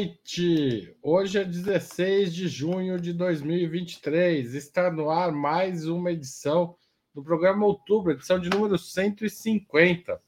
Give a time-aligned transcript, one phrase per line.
[0.00, 0.96] noite!
[1.02, 4.54] Hoje é 16 de junho de 2023.
[4.54, 6.74] Está no ar mais uma edição
[7.14, 10.18] do programa Outubro, edição de número 150.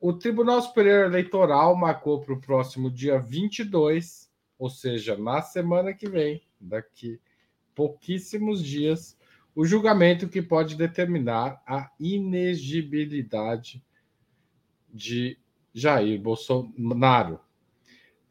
[0.00, 6.08] O Tribunal Superior Eleitoral marcou para o próximo dia 22, ou seja, na semana que
[6.08, 7.20] vem, daqui
[7.74, 9.18] pouquíssimos dias,
[9.54, 13.84] o julgamento que pode determinar a inegibilidade
[14.88, 15.38] de
[15.74, 17.38] Jair Bolsonaro.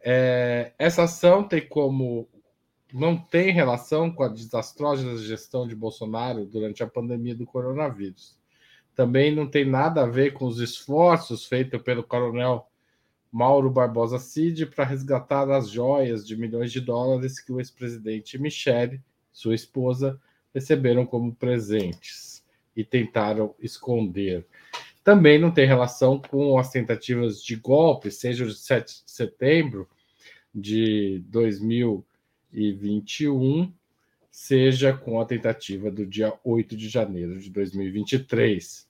[0.09, 2.29] É, essa ação tem como
[2.93, 8.37] não tem relação com a desastrosa gestão de Bolsonaro durante a pandemia do coronavírus.
[8.95, 12.69] Também não tem nada a ver com os esforços feitos pelo coronel
[13.29, 19.01] Mauro Barbosa Cid para resgatar as joias de milhões de dólares que o ex-presidente Michele,
[19.33, 20.17] sua esposa,
[20.55, 24.47] receberam como presentes e tentaram esconder
[25.07, 29.87] também não tem relação com as tentativas de golpe, seja o de 7 de setembro
[30.59, 33.71] de 2021,
[34.31, 38.87] seja com a tentativa do dia 8 de janeiro de 2023.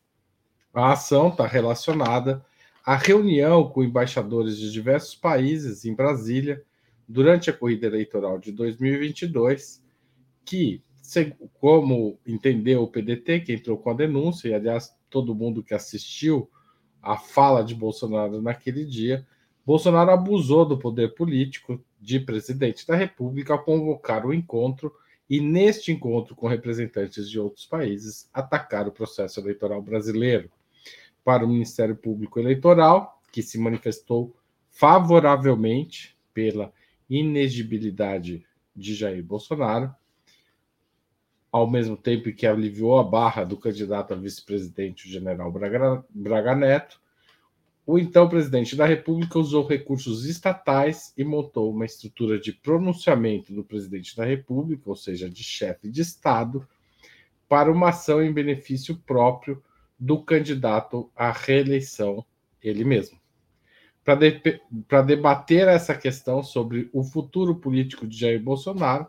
[0.74, 2.42] A ação está relacionada
[2.86, 6.64] à reunião com embaixadores de diversos países em Brasília
[7.06, 9.84] durante a corrida eleitoral de 2022,
[10.46, 10.82] que,
[11.60, 16.50] como entendeu o PDT, que entrou com a denúncia, e aliás todo mundo que assistiu
[17.02, 19.28] a fala de Bolsonaro naquele dia,
[19.68, 24.94] Bolsonaro abusou do poder político de presidente da República ao convocar o encontro
[25.30, 30.50] e, neste encontro com representantes de outros países, atacar o processo eleitoral brasileiro.
[31.22, 34.34] Para o Ministério Público Eleitoral, que se manifestou
[34.70, 36.72] favoravelmente pela
[37.10, 39.94] inegibilidade de Jair Bolsonaro,
[41.52, 46.56] ao mesmo tempo que aliviou a barra do candidato a vice-presidente, o general Braga, Braga
[46.56, 47.02] Neto,
[47.88, 53.64] o então presidente da República usou recursos estatais e montou uma estrutura de pronunciamento do
[53.64, 56.68] presidente da República, ou seja, de chefe de Estado,
[57.48, 59.64] para uma ação em benefício próprio
[59.98, 62.26] do candidato à reeleição,
[62.62, 63.18] ele mesmo.
[64.04, 64.42] Para de,
[65.06, 69.08] debater essa questão sobre o futuro político de Jair Bolsonaro,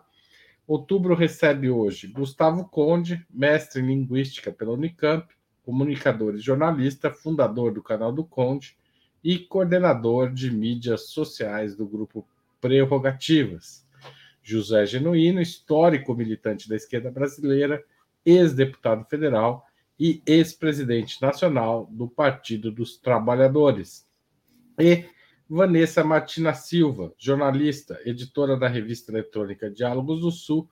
[0.68, 5.26] Outubro recebe hoje Gustavo Conde, mestre em linguística pela Unicamp,
[5.68, 8.74] comunicador e jornalista, fundador do canal do Conde
[9.22, 12.26] e coordenador de mídias sociais do grupo
[12.58, 13.86] Prerrogativas.
[14.42, 17.84] José Genuíno, histórico militante da esquerda brasileira,
[18.24, 19.66] ex-deputado federal
[20.00, 24.08] e ex-presidente nacional do Partido dos Trabalhadores.
[24.78, 25.04] E
[25.46, 30.66] Vanessa Martina Silva, jornalista, editora da revista eletrônica Diálogos do Sul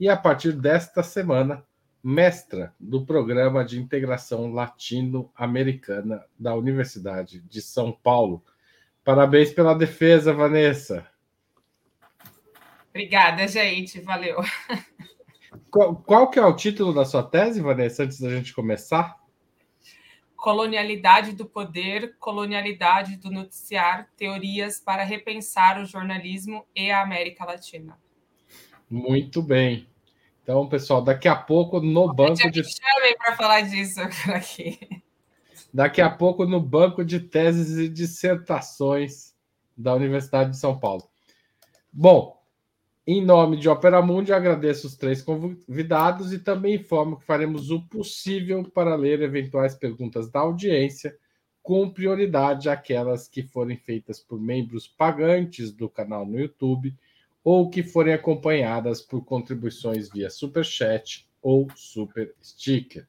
[0.00, 1.62] e, a partir desta semana,
[2.02, 8.42] mestra do Programa de Integração Latino-Americana da Universidade de São Paulo.
[9.04, 11.06] Parabéns pela defesa, Vanessa.
[12.90, 14.00] Obrigada, gente.
[14.00, 14.38] Valeu.
[15.70, 19.18] Qual, qual que é o título da sua tese, Vanessa, antes da gente começar?
[20.38, 27.98] colonialidade do poder, colonialidade do noticiar, teorias para repensar o jornalismo e a América Latina.
[28.88, 29.87] Muito bem.
[30.48, 32.64] Então, pessoal, daqui a pouco no banco de.
[32.64, 34.00] Chamem para falar disso
[34.32, 34.78] aqui.
[35.74, 39.34] Daqui a pouco no banco de teses e dissertações
[39.76, 41.06] da Universidade de São Paulo.
[41.92, 42.42] Bom,
[43.06, 47.82] em nome de Opera Mundi, agradeço os três convidados e também informo que faremos o
[47.82, 51.14] possível para ler eventuais perguntas da audiência,
[51.62, 56.96] com prioridade aquelas que forem feitas por membros pagantes do canal no YouTube
[57.50, 63.08] ou que forem acompanhadas por contribuições via Super Chat ou Super Sticker.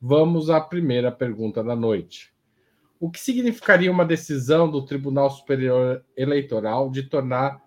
[0.00, 2.34] Vamos à primeira pergunta da noite.
[2.98, 7.62] O que significaria uma decisão do Tribunal Superior Eleitoral de tornar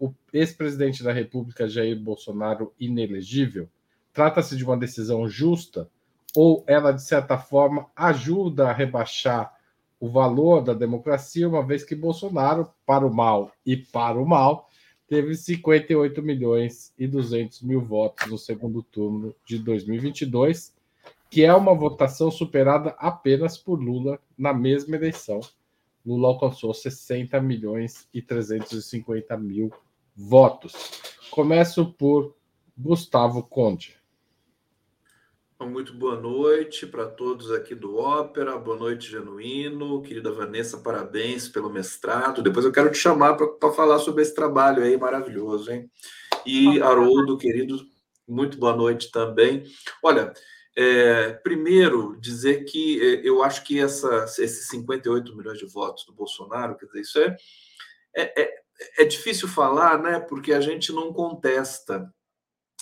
[0.00, 3.68] o ex-presidente da República, Jair Bolsonaro, inelegível?
[4.12, 5.88] Trata-se de uma decisão justa
[6.34, 9.54] ou ela, de certa forma, ajuda a rebaixar
[10.00, 14.68] o valor da democracia, uma vez que Bolsonaro, para o mal e para o mal,
[15.08, 20.74] teve 58 milhões e 200 mil votos no segundo turno de 2022,
[21.30, 25.40] que é uma votação superada apenas por Lula na mesma eleição.
[26.04, 29.72] Lula alcançou 60 milhões e 350 mil
[30.14, 30.74] votos.
[31.30, 32.34] Começo por
[32.76, 34.03] Gustavo Conde.
[35.60, 41.70] Muito boa noite para todos aqui do Ópera, boa noite, Genuíno, querida Vanessa, parabéns pelo
[41.70, 42.42] mestrado.
[42.42, 45.90] Depois eu quero te chamar para falar sobre esse trabalho aí maravilhoso, hein?
[46.44, 47.78] E Haroldo, querido,
[48.28, 49.64] muito boa noite também.
[50.02, 50.34] Olha,
[50.76, 56.12] é, primeiro dizer que é, eu acho que essa, esses 58 milhões de votos do
[56.12, 57.36] Bolsonaro, quer dizer, isso é,
[58.14, 58.64] é, é
[58.98, 60.18] é difícil falar, né?
[60.18, 62.12] Porque a gente não contesta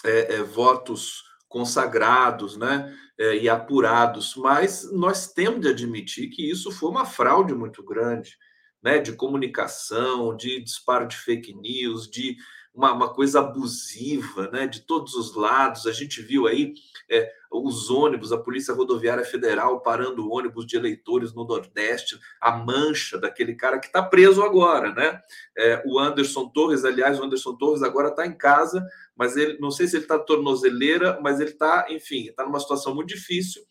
[0.02, 1.22] é, votos
[1.52, 2.96] consagrados, né?
[3.18, 8.36] É, e apurados, mas nós temos de admitir que isso foi uma fraude muito grande,
[8.82, 8.98] né?
[8.98, 12.36] De comunicação, de disparo de fake news, de
[12.74, 14.66] uma, uma coisa abusiva, né?
[14.66, 15.86] De todos os lados.
[15.86, 16.74] A gente viu aí
[17.10, 23.18] é, os ônibus, a Polícia Rodoviária Federal parando ônibus de eleitores no Nordeste, a mancha
[23.18, 25.20] daquele cara que está preso agora, né?
[25.56, 28.84] É, o Anderson Torres, aliás, o Anderson Torres agora está em casa,
[29.14, 32.94] mas ele não sei se ele está tornozeleira, mas ele está, enfim, está numa situação
[32.94, 33.62] muito difícil.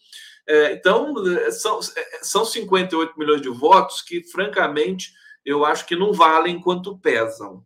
[0.48, 1.14] É, então,
[1.52, 1.80] são,
[2.22, 5.12] são 58 milhões de votos que, francamente,
[5.46, 7.64] eu acho que não valem quanto pesam.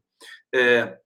[0.54, 0.98] É,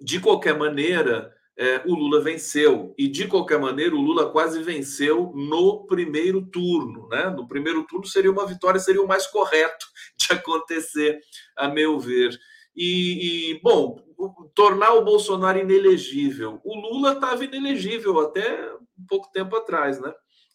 [0.00, 2.94] de qualquer maneira, é, o Lula venceu.
[2.96, 7.08] E, de qualquer maneira, o Lula quase venceu no primeiro turno.
[7.08, 7.28] Né?
[7.30, 9.86] No primeiro turno seria uma vitória, seria o mais correto
[10.16, 11.18] de acontecer,
[11.56, 12.38] a meu ver.
[12.76, 13.96] E, e bom,
[14.54, 16.60] tornar o Bolsonaro inelegível.
[16.64, 20.12] O Lula estava inelegível até um pouco tempo atrás, né?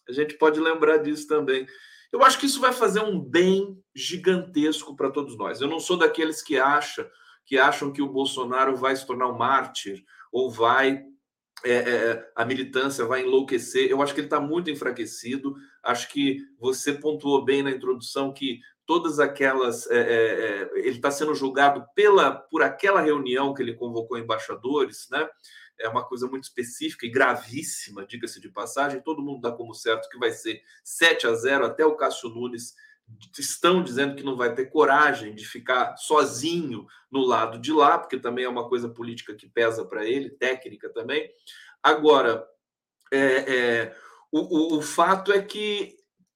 [0.07, 1.67] A gente pode lembrar disso também.
[2.11, 5.59] Eu acho que isso vai fazer um bem gigantesco para todos nós.
[5.59, 7.05] Eu não sou daqueles que acham
[7.45, 11.03] que acham que o Bolsonaro vai se tornar um mártir ou vai
[11.63, 13.89] é, é, a militância vai enlouquecer.
[13.89, 15.55] Eu acho que ele está muito enfraquecido.
[15.81, 19.89] Acho que você pontuou bem na introdução que todas aquelas.
[19.89, 25.07] É, é, é ele está sendo julgado pela, por aquela reunião que ele convocou embaixadores,
[25.09, 25.27] né?
[25.79, 29.01] É uma coisa muito específica e gravíssima, diga-se de passagem.
[29.01, 32.75] Todo mundo dá como certo que vai ser 7 a 0 até o Cássio Nunes
[33.37, 38.19] estão dizendo que não vai ter coragem de ficar sozinho no lado de lá, porque
[38.19, 41.29] também é uma coisa política que pesa para ele, técnica também.
[41.81, 42.45] Agora,
[43.11, 43.95] é, é,
[44.31, 45.95] o, o, o fato é que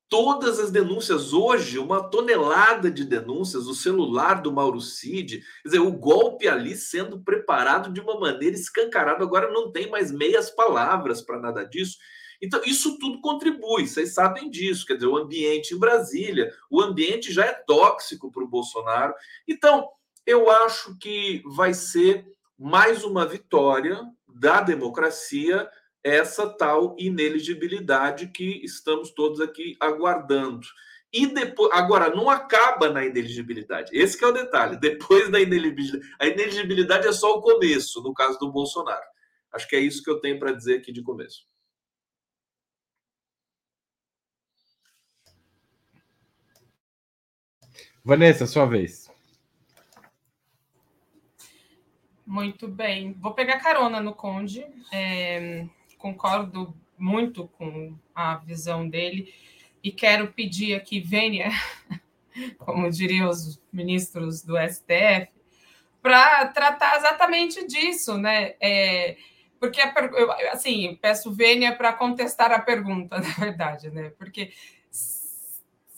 [0.10, 5.80] todas as denúncias hoje, uma tonelada de denúncias, o celular do Mauro Cid, quer dizer,
[5.80, 11.22] o golpe ali sendo preparado de uma maneira escancarada, agora não tem mais meias palavras
[11.22, 11.98] para nada disso.
[12.42, 14.86] Então, isso tudo contribui, vocês sabem disso.
[14.86, 19.14] Quer dizer, o ambiente em Brasília, o ambiente já é tóxico para o Bolsonaro.
[19.48, 19.90] Então,
[20.26, 22.26] eu acho que vai ser
[22.58, 25.70] mais uma vitória da democracia,
[26.04, 30.68] essa tal ineligibilidade que estamos todos aqui aguardando.
[31.12, 33.92] E depois, agora, não acaba na ineligibilidade.
[33.94, 34.78] Esse é o detalhe.
[34.78, 39.06] Depois da ineligibilidade, a ineligibilidade é só o começo, no caso do Bolsonaro.
[39.52, 41.48] Acho que é isso que eu tenho para dizer aqui de começo.
[48.08, 49.12] Vanessa, sua vez.
[52.26, 53.12] Muito bem.
[53.20, 54.66] Vou pegar carona no Conde.
[54.94, 55.66] É,
[55.98, 59.34] concordo muito com a visão dele
[59.84, 61.50] e quero pedir aqui, Vênia,
[62.60, 65.28] como diriam os ministros do STF,
[66.02, 68.54] para tratar exatamente disso, né?
[68.62, 69.18] É,
[69.60, 69.82] porque,
[70.54, 74.14] assim, peço Vênia para contestar a pergunta, na verdade, né?
[74.18, 74.54] Porque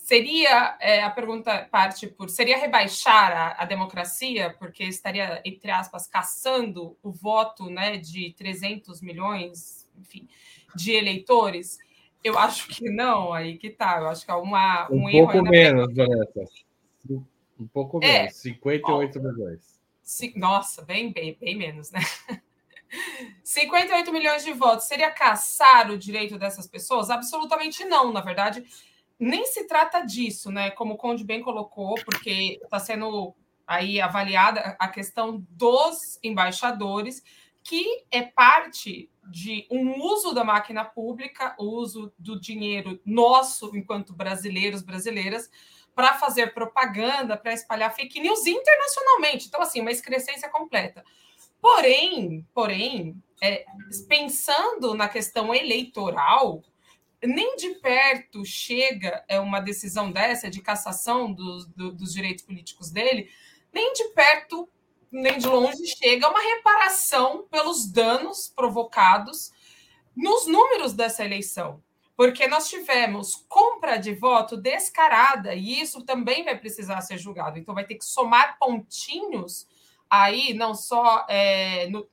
[0.10, 6.08] Seria é, a pergunta parte por seria rebaixar a, a, democracia, porque estaria, entre aspas,
[6.08, 10.28] caçando o voto né, de 300 milhões, enfim,
[10.76, 11.78] de eleitores?
[12.24, 14.00] Eu acho que não, aí que tá.
[14.00, 15.32] Eu acho que é uma, um, um erro.
[15.32, 16.44] Pouco menos, Vanessa.
[17.60, 19.80] Um pouco é, menos, 58 ó, milhões.
[20.02, 22.00] Se, nossa, bem, bem, bem menos, né?
[23.44, 24.88] 58 milhões de votos.
[24.88, 27.12] Seria caçar o direito dessas pessoas?
[27.12, 28.12] Absolutamente não.
[28.12, 28.66] Na verdade,
[29.20, 30.72] nem se trata disso, né?
[30.72, 33.36] Como o Conde bem colocou, porque está sendo
[33.68, 37.22] aí avaliada a questão dos embaixadores,
[37.64, 44.14] que é parte de um uso da máquina pública, o uso do dinheiro nosso enquanto
[44.14, 45.52] brasileiros, brasileiras,
[45.94, 49.48] para fazer propaganda, para espalhar fake news internacionalmente.
[49.48, 51.04] Então, assim, uma excrescência completa.
[51.62, 53.66] Porém, porém, é,
[54.08, 56.64] pensando na questão eleitoral,
[57.24, 62.92] nem de perto chega é uma decisão dessa de cassação do, do, dos direitos políticos
[62.92, 63.30] dele,
[63.74, 64.70] nem de perto
[65.12, 69.52] nem de longe chega uma reparação pelos danos provocados
[70.16, 71.84] nos números dessa eleição.
[72.16, 77.58] Porque nós tivemos compra de voto descarada, e isso também vai precisar ser julgado.
[77.58, 79.66] Então, vai ter que somar pontinhos
[80.10, 82.08] aí, não só é, no,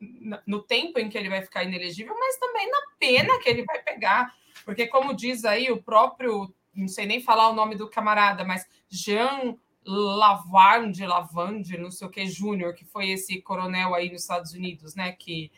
[0.46, 3.82] no tempo em que ele vai ficar inelegível, mas também na pena que ele vai
[3.82, 4.32] pegar
[4.66, 8.66] porque, como diz aí o próprio, não sei nem falar o nome do camarada, mas
[8.88, 9.56] Jean
[9.86, 14.96] Lavande, Lavande, não sei o que, Júnior, que foi esse coronel aí nos Estados Unidos,
[14.96, 15.52] né, que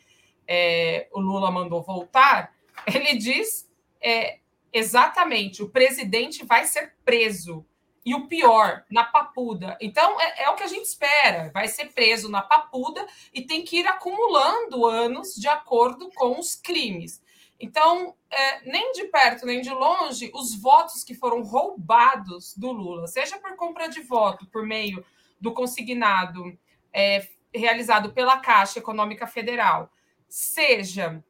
[0.46, 2.52] é, o Lula mandou voltar,
[2.86, 3.66] ele diz
[3.98, 7.64] é, exatamente: o presidente vai ser preso.
[8.04, 9.76] e o pior, na Papuda.
[9.80, 11.50] Então, é, é, o que a gente espera.
[11.52, 16.54] Vai ser preso na Papuda e tem que ir acumulando anos de acordo com os
[16.54, 17.22] crimes.
[17.60, 23.06] Então, é, nem de perto nem de longe, os votos que foram roubados do Lula,
[23.08, 25.04] seja por compra de voto por meio
[25.40, 26.56] do consignado
[26.92, 29.90] é, realizado pela Caixa Econômica Federal,
[30.28, 31.22] seja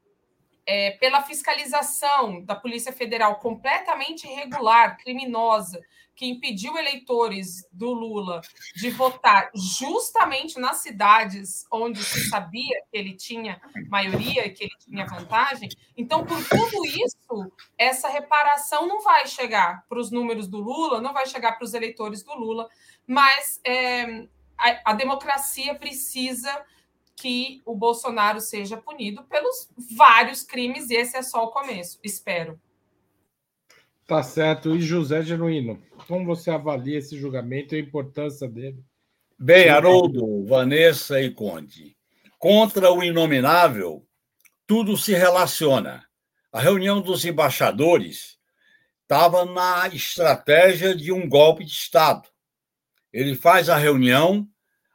[0.66, 5.80] é, pela fiscalização da Polícia Federal completamente irregular, criminosa,
[6.18, 8.40] que impediu eleitores do Lula
[8.74, 15.06] de votar justamente nas cidades onde se sabia que ele tinha maioria, que ele tinha
[15.06, 15.68] vantagem.
[15.96, 21.12] Então, por tudo isso, essa reparação não vai chegar para os números do Lula, não
[21.12, 22.68] vai chegar para os eleitores do Lula,
[23.06, 24.26] mas é,
[24.58, 26.64] a, a democracia precisa
[27.14, 32.60] que o Bolsonaro seja punido pelos vários crimes, e esse é só o começo, espero.
[34.08, 34.74] Tá certo.
[34.74, 38.82] E José Genuíno, como você avalia esse julgamento e a importância dele?
[39.38, 41.94] Bem, Haroldo, Vanessa e Conde,
[42.38, 44.02] contra o inominável,
[44.66, 46.02] tudo se relaciona.
[46.50, 48.38] A reunião dos embaixadores
[49.02, 52.26] estava na estratégia de um golpe de Estado.
[53.12, 54.48] Ele faz a reunião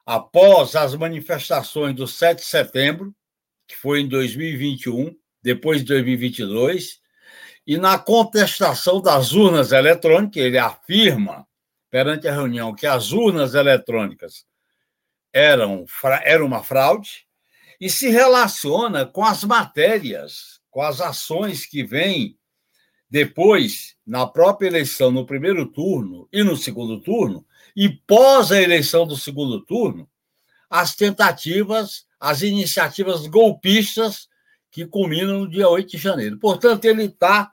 [0.08, 3.15] após as manifestações do 7 de setembro,
[3.67, 7.02] que foi em 2021, depois de 2022,
[7.65, 11.48] e na contestação das urnas eletrônicas, ele afirma
[11.89, 14.46] perante a reunião que as urnas eletrônicas
[15.32, 15.86] eram,
[16.24, 17.25] eram uma fraude
[17.79, 22.38] e se relaciona com as matérias, com as ações que vêm
[23.10, 29.05] depois, na própria eleição, no primeiro turno e no segundo turno, e pós a eleição
[29.05, 30.10] do segundo turno,
[30.67, 34.27] as tentativas, as iniciativas golpistas
[34.72, 36.39] que culminam no dia 8 de janeiro.
[36.39, 37.52] Portanto, ele está.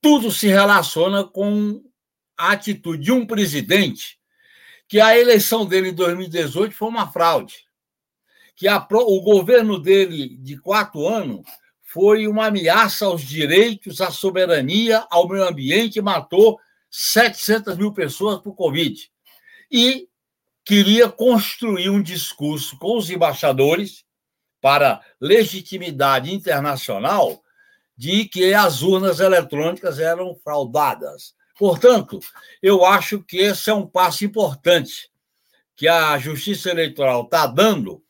[0.00, 1.82] Tudo se relaciona com
[2.36, 4.18] a atitude de um presidente
[4.88, 7.64] que a eleição dele em 2018 foi uma fraude,
[8.56, 11.46] que a, o governo dele de quatro anos
[11.84, 16.58] foi uma ameaça aos direitos, à soberania, ao meio ambiente, matou
[16.90, 19.10] 700 mil pessoas por Covid.
[19.70, 20.08] E
[20.64, 24.04] queria construir um discurso com os embaixadores
[24.60, 27.42] para legitimidade internacional
[28.00, 31.34] de que as urnas eletrônicas eram fraudadas.
[31.58, 32.18] Portanto,
[32.62, 35.10] eu acho que esse é um passo importante
[35.76, 38.02] que a Justiça Eleitoral está dando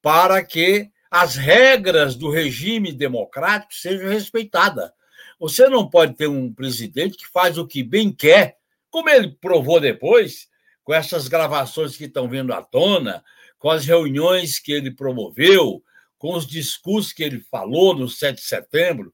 [0.00, 4.90] para que as regras do regime democrático sejam respeitadas.
[5.38, 8.56] Você não pode ter um presidente que faz o que bem quer,
[8.88, 10.48] como ele provou depois,
[10.82, 13.22] com essas gravações que estão vindo à tona,
[13.58, 15.84] com as reuniões que ele promoveu,
[16.16, 19.12] com os discursos que ele falou no 7 de setembro,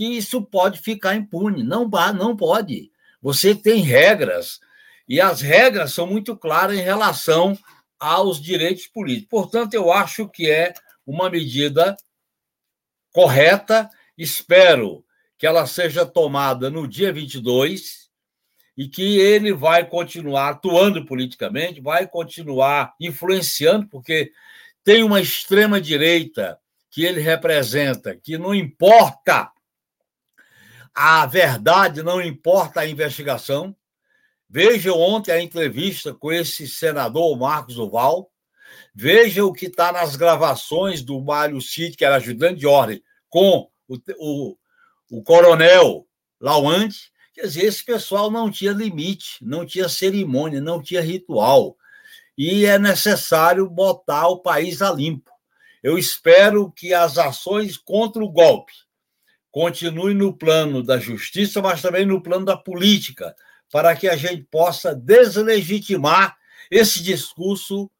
[0.00, 1.62] que isso pode ficar impune.
[1.62, 2.90] Não, não pode.
[3.20, 4.58] Você tem regras,
[5.06, 7.54] e as regras são muito claras em relação
[7.98, 9.28] aos direitos políticos.
[9.28, 10.72] Portanto, eu acho que é
[11.06, 11.94] uma medida
[13.12, 13.90] correta.
[14.16, 15.04] Espero
[15.36, 18.08] que ela seja tomada no dia 22
[18.78, 24.32] e que ele vai continuar atuando politicamente, vai continuar influenciando, porque
[24.82, 26.58] tem uma extrema-direita
[26.90, 29.52] que ele representa, que não importa
[30.94, 33.74] a verdade, não importa a investigação.
[34.48, 38.30] Veja ontem a entrevista com esse senador Marcos Duval.
[38.94, 43.70] Veja o que está nas gravações do Mário Cid, que era ajudante de ordem, com
[43.86, 44.56] o, o,
[45.10, 46.06] o coronel
[46.40, 47.12] Lawande.
[47.32, 51.76] Quer dizer, esse pessoal não tinha limite, não tinha cerimônia, não tinha ritual.
[52.36, 55.30] E é necessário botar o país a limpo.
[55.82, 58.72] Eu espero que as ações contra o golpe
[59.50, 63.34] continuem no plano da justiça, mas também no plano da política,
[63.70, 66.36] para que a gente possa deslegitimar
[66.70, 67.90] esse discurso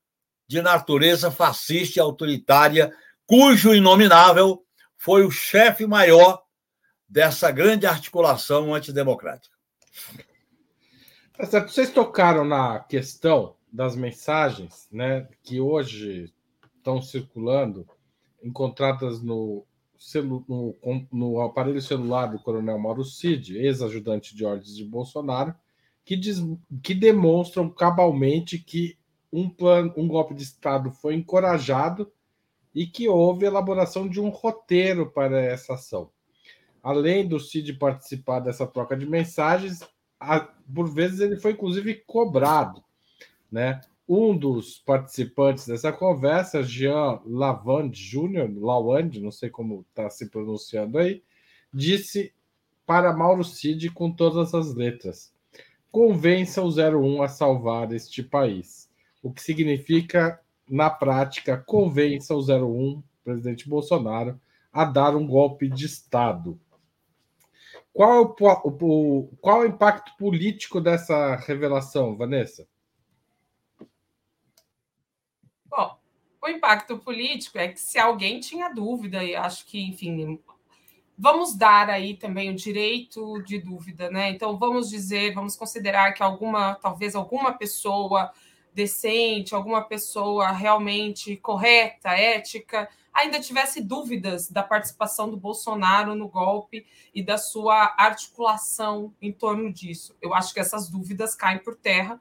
[0.48, 2.92] de natureza fascista e autoritária,
[3.26, 4.64] cujo inominável
[4.96, 6.42] foi o chefe maior
[7.08, 9.56] dessa grande articulação antidemocrática.
[11.36, 11.60] Tá.
[11.66, 16.32] Vocês tocaram na questão das mensagens, né, que hoje
[16.76, 17.88] estão circulando,
[18.42, 19.64] encontradas no,
[20.14, 20.76] no,
[21.12, 25.54] no aparelho celular do Coronel Mauro Cid, ex-ajudante de ordens de Bolsonaro,
[26.04, 26.38] que, diz,
[26.82, 28.98] que demonstram cabalmente que
[29.32, 32.10] um, plano, um golpe de Estado foi encorajado
[32.74, 36.10] e que houve elaboração de um roteiro para essa ação
[36.82, 39.80] além do Cid participar dessa troca de mensagens,
[40.18, 42.82] a, por vezes ele foi inclusive cobrado,
[43.50, 43.80] né?
[44.12, 50.98] Um dos participantes dessa conversa, Jean Lavande Júnior, Lawande, não sei como está se pronunciando
[50.98, 51.22] aí,
[51.72, 52.34] disse
[52.84, 55.32] para Mauro Cid com todas as letras:
[55.92, 58.90] convença o 01 a salvar este país.
[59.22, 64.40] O que significa, na prática, convença o 01, presidente Bolsonaro,
[64.72, 66.58] a dar um golpe de Estado.
[67.92, 72.66] Qual é o, o, qual é o impacto político dessa revelação, Vanessa?
[75.70, 75.96] Bom,
[76.39, 80.38] o impacto político é que se alguém tinha dúvida, e acho que, enfim,
[81.16, 84.30] vamos dar aí também o direito de dúvida, né?
[84.30, 88.32] Então vamos dizer, vamos considerar que alguma, talvez alguma pessoa
[88.72, 96.86] decente, alguma pessoa realmente correta, ética, ainda tivesse dúvidas da participação do Bolsonaro no golpe
[97.14, 100.16] e da sua articulação em torno disso.
[100.22, 102.20] Eu acho que essas dúvidas caem por terra.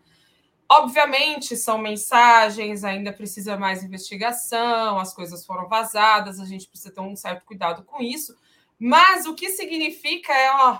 [0.72, 7.02] Obviamente, são mensagens, ainda precisa mais investigação, as coisas foram vazadas, a gente precisa ter
[7.02, 8.38] um certo cuidado com isso.
[8.78, 10.80] Mas o que significa é, ó,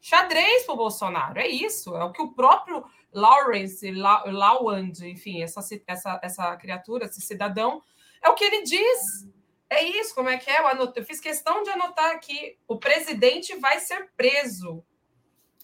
[0.00, 5.60] xadrez para o Bolsonaro, é isso, é o que o próprio Lawrence Lawand, enfim, essa,
[5.86, 7.82] essa, essa criatura, esse cidadão,
[8.22, 9.26] é o que ele diz.
[9.68, 10.60] É isso, como é que é?
[10.60, 14.84] Eu, eu fiz questão de anotar aqui: o presidente vai ser preso.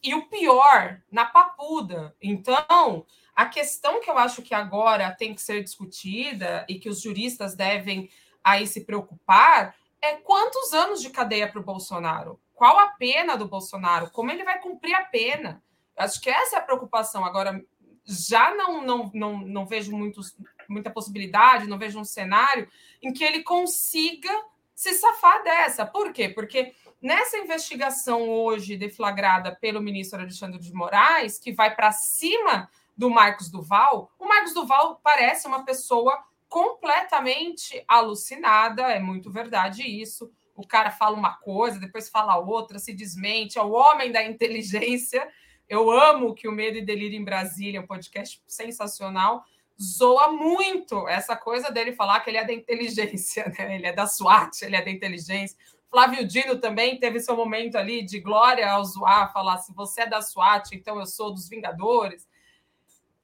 [0.02, 2.14] E o pior, na papuda.
[2.22, 3.04] Então,
[3.36, 7.54] a questão que eu acho que agora tem que ser discutida e que os juristas
[7.54, 8.10] devem
[8.42, 12.40] aí se preocupar é quantos anos de cadeia para o Bolsonaro?
[12.54, 14.10] Qual a pena do Bolsonaro?
[14.10, 15.62] Como ele vai cumprir a pena?
[15.94, 17.24] Acho que essa é a preocupação.
[17.24, 17.62] Agora,
[18.06, 20.34] já não, não, não, não vejo muitos,
[20.66, 22.66] muita possibilidade, não vejo um cenário
[23.02, 24.30] em que ele consiga
[24.74, 25.84] se safar dessa.
[25.84, 26.28] Por quê?
[26.28, 33.10] Porque nessa investigação hoje deflagrada pelo ministro Alexandre de Moraes, que vai para cima do
[33.10, 40.30] Marcos Duval, o Marcos Duval parece uma pessoa completamente alucinada, é muito verdade isso.
[40.54, 45.28] O cara fala uma coisa, depois fala outra, se desmente, é o homem da inteligência
[45.68, 49.44] eu amo que o Medo e Delírio em Brasília, um podcast sensacional,
[49.80, 53.74] zoa muito essa coisa dele falar que ele é da inteligência, né?
[53.74, 55.56] Ele é da SWAT, ele é da inteligência.
[55.90, 60.06] Flávio Dino também teve seu momento ali de glória ao zoar, falar se você é
[60.06, 62.26] da SWAT, então eu sou dos Vingadores.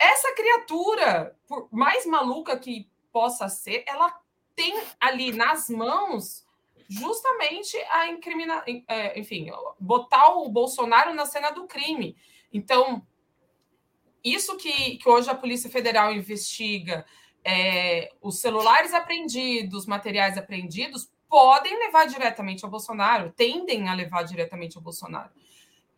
[0.02, 4.12] Essa criatura, por mais maluca que possa ser, ela
[4.56, 6.44] tem ali nas mãos
[6.88, 12.16] justamente a incriminar, é, enfim, botar o Bolsonaro na cena do crime.
[12.52, 13.06] Então,
[14.24, 17.06] isso que, que hoje a Polícia Federal investiga,
[17.44, 24.76] é, os celulares apreendidos, materiais apreendidos, podem levar diretamente ao Bolsonaro, tendem a levar diretamente
[24.76, 25.30] ao Bolsonaro.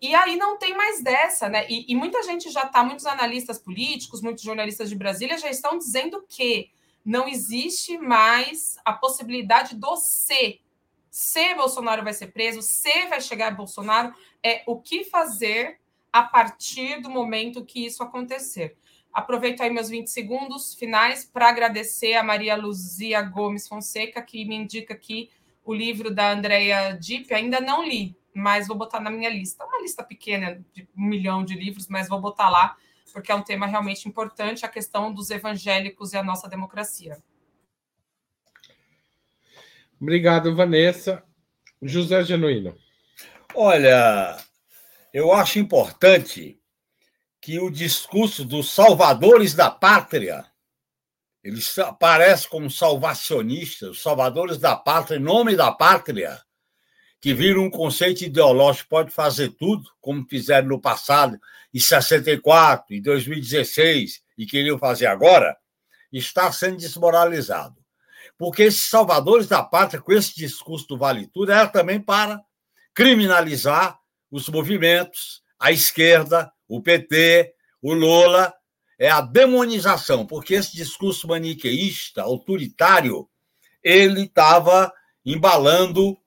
[0.05, 1.67] E aí não tem mais dessa, né?
[1.67, 5.79] E, e muita gente já está, muitos analistas políticos, muitos jornalistas de Brasília já estão
[5.79, 6.71] dizendo que
[7.03, 10.61] não existe mais a possibilidade do C.
[11.09, 14.13] Se Bolsonaro vai ser preso, se vai chegar Bolsonaro,
[14.43, 15.81] é o que fazer
[16.13, 18.77] a partir do momento que isso acontecer.
[19.11, 24.55] Aproveito aí meus 20 segundos finais para agradecer a Maria Luzia Gomes Fonseca, que me
[24.55, 25.31] indica aqui
[25.65, 27.33] o livro da Andrea Dipp.
[27.33, 29.65] Ainda não li, mas vou botar na minha lista.
[29.65, 32.77] Uma lista pequena, de um milhão de livros, mas vou botar lá,
[33.13, 37.23] porque é um tema realmente importante a questão dos evangélicos e a nossa democracia.
[40.01, 41.23] Obrigado, Vanessa.
[41.81, 42.77] José Genuíno.
[43.55, 44.37] Olha,
[45.13, 46.59] eu acho importante
[47.41, 50.45] que o discurso dos salvadores da pátria,
[51.43, 56.41] eles aparecem como salvacionistas, os salvadores da pátria, em nome da pátria,
[57.25, 61.41] que viram um conceito ideológico, pode fazer tudo, como fizeram no passado,
[61.73, 65.57] em 64, em 2016, e queriam fazer agora,
[66.13, 67.83] está sendo desmoralizado.
[68.37, 72.43] Porque esses salvadores da pátria, com esse discurso do Vale Tudo, era também para
[72.93, 73.99] criminalizar
[74.31, 78.53] os movimentos, a esquerda, o PT, o Lula,
[78.99, 83.27] é a demonização, porque esse discurso maniqueísta, autoritário,
[83.83, 84.93] ele estava
[85.25, 86.19] embalando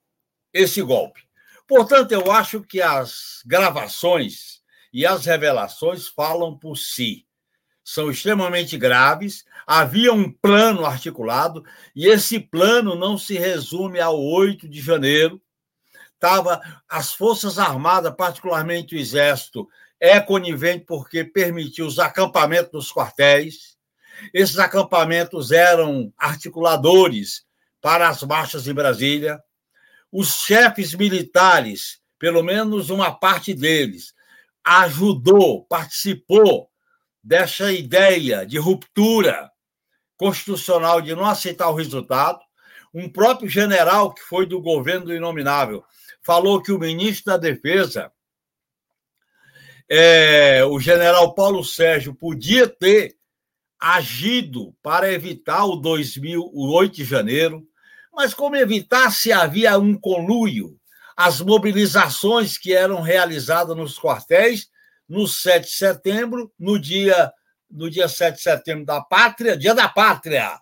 [0.53, 1.21] esse golpe.
[1.67, 4.61] Portanto, eu acho que as gravações
[4.93, 7.25] e as revelações falam por si.
[7.83, 9.45] São extremamente graves.
[9.65, 11.63] Havia um plano articulado,
[11.95, 15.41] e esse plano não se resume ao 8 de janeiro,
[16.13, 19.67] estava as Forças Armadas, particularmente o Exército,
[19.99, 23.77] é conivente porque permitiu os acampamentos nos quartéis.
[24.33, 27.45] Esses acampamentos eram articuladores
[27.81, 29.39] para as marchas em Brasília.
[30.11, 34.13] Os chefes militares, pelo menos uma parte deles,
[34.63, 36.69] ajudou, participou
[37.23, 39.51] dessa ideia de ruptura
[40.17, 42.39] constitucional de não aceitar o resultado.
[42.93, 45.83] Um próprio general que foi do governo do Inominável
[46.21, 48.11] falou que o ministro da Defesa
[49.89, 53.15] é, o general Paulo Sérgio podia ter
[53.79, 57.65] agido para evitar o 2000, o 8 de janeiro,
[58.17, 60.75] mas como evitar se havia um conluio,
[61.15, 64.71] as mobilizações que eram realizadas nos quartéis
[65.07, 67.31] no 7 de setembro, no dia
[67.69, 70.59] no dia 7 de setembro da pátria, dia da pátria.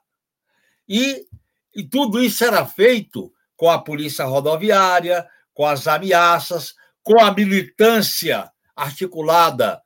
[0.90, 1.26] E,
[1.74, 8.52] e tudo isso era feito com a polícia rodoviária, com as ameaças, com a militância
[8.76, 9.82] articulada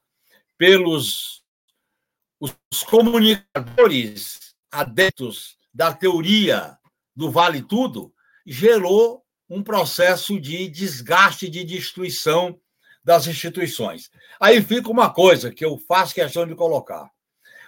[0.57, 1.43] pelos
[2.39, 6.78] os comunicadores adeptos da teoria
[7.19, 8.13] do vale tudo,
[8.45, 12.57] gerou um processo de desgaste, de destruição
[13.03, 14.09] das instituições.
[14.39, 17.11] Aí fica uma coisa que eu faço questão de colocar: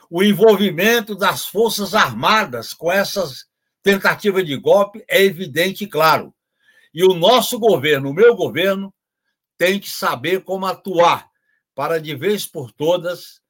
[0.09, 3.45] o envolvimento das Forças Armadas com essas
[3.83, 6.33] tentativas de golpe é evidente e claro.
[6.93, 8.93] E o nosso governo, o meu governo,
[9.57, 11.29] tem que saber como atuar
[11.75, 13.41] para, de vez por todas,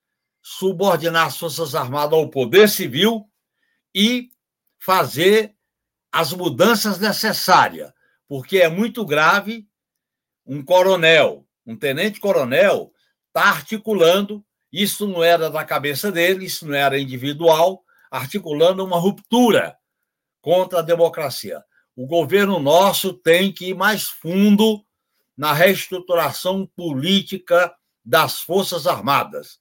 [0.41, 3.29] subordinar as Forças Armadas ao poder civil
[3.93, 4.29] e
[4.79, 5.55] fazer
[6.11, 7.91] as mudanças necessárias,
[8.27, 9.67] porque é muito grave
[10.45, 12.91] um coronel, um tenente-coronel,
[13.27, 19.77] está articulando, isso não era da cabeça dele, isso não era individual, articulando uma ruptura
[20.41, 21.63] contra a democracia.
[21.95, 24.83] O governo nosso tem que ir mais fundo
[25.37, 29.59] na reestruturação política das Forças Armadas.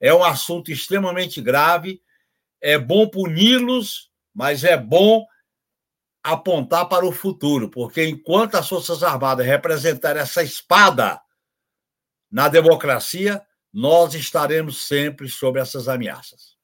[0.00, 2.00] É um assunto extremamente grave,
[2.60, 5.26] é bom puni-los, mas é bom
[6.22, 11.20] apontar para o futuro, porque enquanto as Forças Armadas representarem essa espada
[12.30, 16.56] na democracia, nós estaremos sempre sob essas ameaças.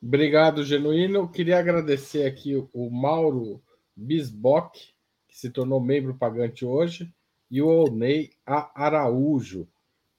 [0.00, 1.30] Obrigado, Genuíno.
[1.30, 3.62] Queria agradecer aqui o Mauro
[3.94, 4.92] Bisbock,
[5.28, 7.14] que se tornou membro pagante hoje,
[7.50, 9.68] e o Onei Araújo,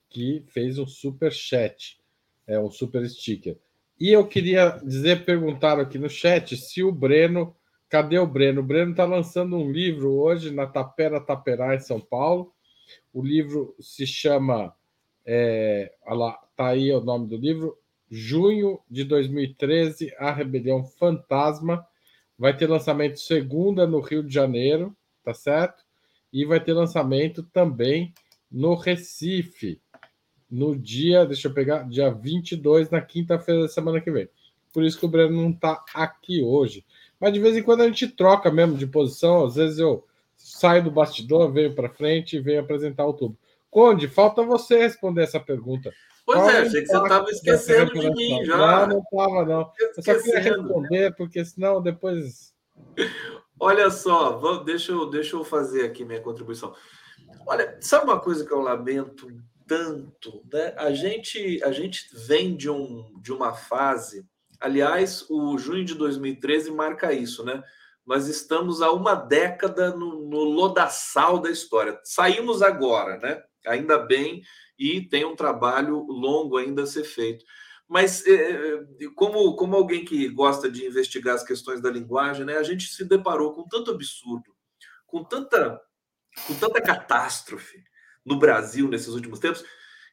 [0.08, 2.00] que fez um super chat,
[2.46, 3.60] é um super sticker.
[3.98, 7.54] E eu queria dizer, perguntaram aqui no chat se o Breno,
[7.88, 8.60] cadê o Breno?
[8.60, 12.52] O Breno está lançando um livro hoje na Tapera Taperá, em São Paulo.
[13.12, 14.74] O livro se chama,
[15.24, 17.78] é, lá, tá aí o nome do livro,
[18.10, 21.86] junho de 2013, A Rebelião Fantasma.
[22.36, 25.84] Vai ter lançamento segunda no Rio de Janeiro, tá certo?
[26.32, 28.12] E vai ter lançamento também
[28.50, 29.80] no Recife,
[30.54, 34.28] no dia, deixa eu pegar, dia 22, na quinta-feira da semana que vem.
[34.72, 36.84] Por isso que o Breno não tá aqui hoje.
[37.18, 40.04] Mas de vez em quando a gente troca mesmo de posição, às vezes eu
[40.36, 43.36] saio do bastidor, venho para frente e venho apresentar o tubo.
[43.68, 45.92] Conde, falta você responder essa pergunta.
[46.24, 48.86] Pois Qual é, achei que você estava esquecendo de mim já.
[48.86, 49.72] Não, não estava, não.
[49.78, 52.54] Eu só queria responder, porque senão depois.
[53.58, 56.72] Olha só, vou, deixa, eu, deixa eu fazer aqui minha contribuição.
[57.44, 59.28] Olha, sabe uma coisa que eu lamento
[59.66, 60.44] tanto?
[60.52, 60.74] Né?
[60.76, 64.26] A, gente, a gente vem de, um, de uma fase.
[64.60, 67.62] Aliás, o junho de 2013 marca isso, né?
[68.06, 71.98] Nós estamos há uma década no, no lodaçal da história.
[72.04, 73.42] Saímos agora, né?
[73.66, 74.42] Ainda bem
[74.78, 77.44] e tem um trabalho longo ainda a ser feito.
[77.88, 82.62] Mas, é, como, como alguém que gosta de investigar as questões da linguagem, né, a
[82.62, 84.54] gente se deparou com tanto absurdo,
[85.06, 85.80] com tanta,
[86.46, 87.82] com tanta catástrofe
[88.24, 89.64] no Brasil nesses últimos tempos,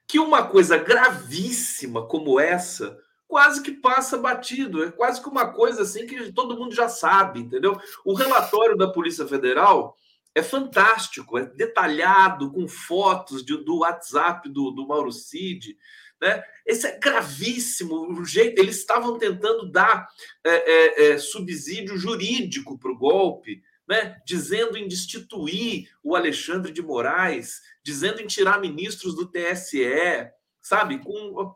[0.08, 2.98] que uma coisa gravíssima como essa
[3.32, 7.40] quase que passa batido, é quase que uma coisa assim que todo mundo já sabe,
[7.40, 7.80] entendeu?
[8.04, 9.96] O relatório da Polícia Federal
[10.36, 15.78] é fantástico, é detalhado, com fotos de, do WhatsApp do, do Mauro Cid.
[16.22, 16.44] Né?
[16.66, 18.20] Esse é gravíssimo.
[18.20, 20.08] O jeito eles estavam tentando dar
[20.44, 24.22] é, é, é, subsídio jurídico para o golpe, né?
[24.26, 31.00] dizendo em destituir o Alexandre de Moraes, dizendo em tirar ministros do TSE, sabe?
[31.00, 31.54] Com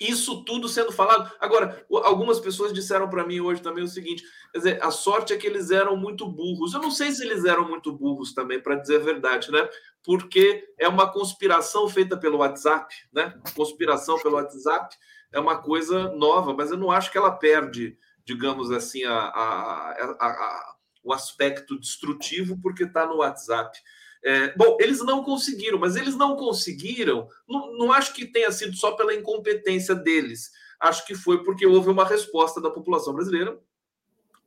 [0.00, 1.30] isso tudo sendo falado.
[1.38, 5.36] Agora, algumas pessoas disseram para mim hoje também o seguinte: quer dizer, a sorte é
[5.36, 6.72] que eles eram muito burros.
[6.72, 9.68] Eu não sei se eles eram muito burros também, para dizer a verdade, né?
[10.02, 13.38] Porque é uma conspiração feita pelo WhatsApp, né?
[13.54, 14.96] Conspiração pelo WhatsApp
[15.30, 19.90] é uma coisa nova, mas eu não acho que ela perde, digamos assim, a, a,
[20.20, 20.75] a, a
[21.06, 23.78] o aspecto destrutivo porque está no WhatsApp.
[24.24, 27.28] É, bom, eles não conseguiram, mas eles não conseguiram.
[27.48, 30.50] Não, não acho que tenha sido só pela incompetência deles.
[30.80, 33.56] Acho que foi porque houve uma resposta da população brasileira.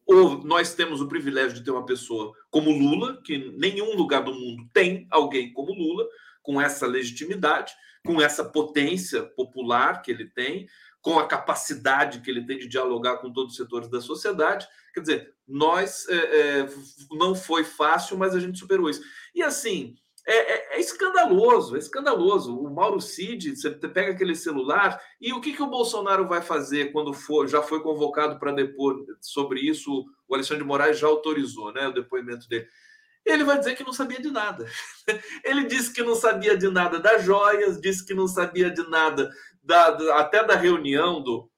[0.06, 4.34] Ou nós temos o privilégio de ter uma pessoa como Lula, que nenhum lugar do
[4.34, 6.06] mundo tem alguém como Lula,
[6.43, 7.72] com essa legitimidade,
[8.06, 10.67] com essa potência popular que ele tem,
[11.02, 14.67] com a capacidade que ele tem de dialogar com todos os setores da sociedade.
[14.93, 16.69] Quer dizer, nós é, é,
[17.12, 19.02] não foi fácil, mas a gente superou isso.
[19.34, 19.95] E assim,
[20.30, 22.56] é, é, é, escandaloso, é escandaloso.
[22.56, 26.91] O Mauro Cid, você pega aquele celular e o que, que o Bolsonaro vai fazer
[26.91, 30.06] quando for, já foi convocado para depor sobre isso?
[30.28, 32.67] O Alexandre de Moraes já autorizou, né, o depoimento dele.
[33.25, 34.65] Ele vai dizer que não sabia de nada.
[35.43, 39.30] Ele disse que não sabia de nada das joias, disse que não sabia de nada
[39.63, 41.49] da, até da reunião do,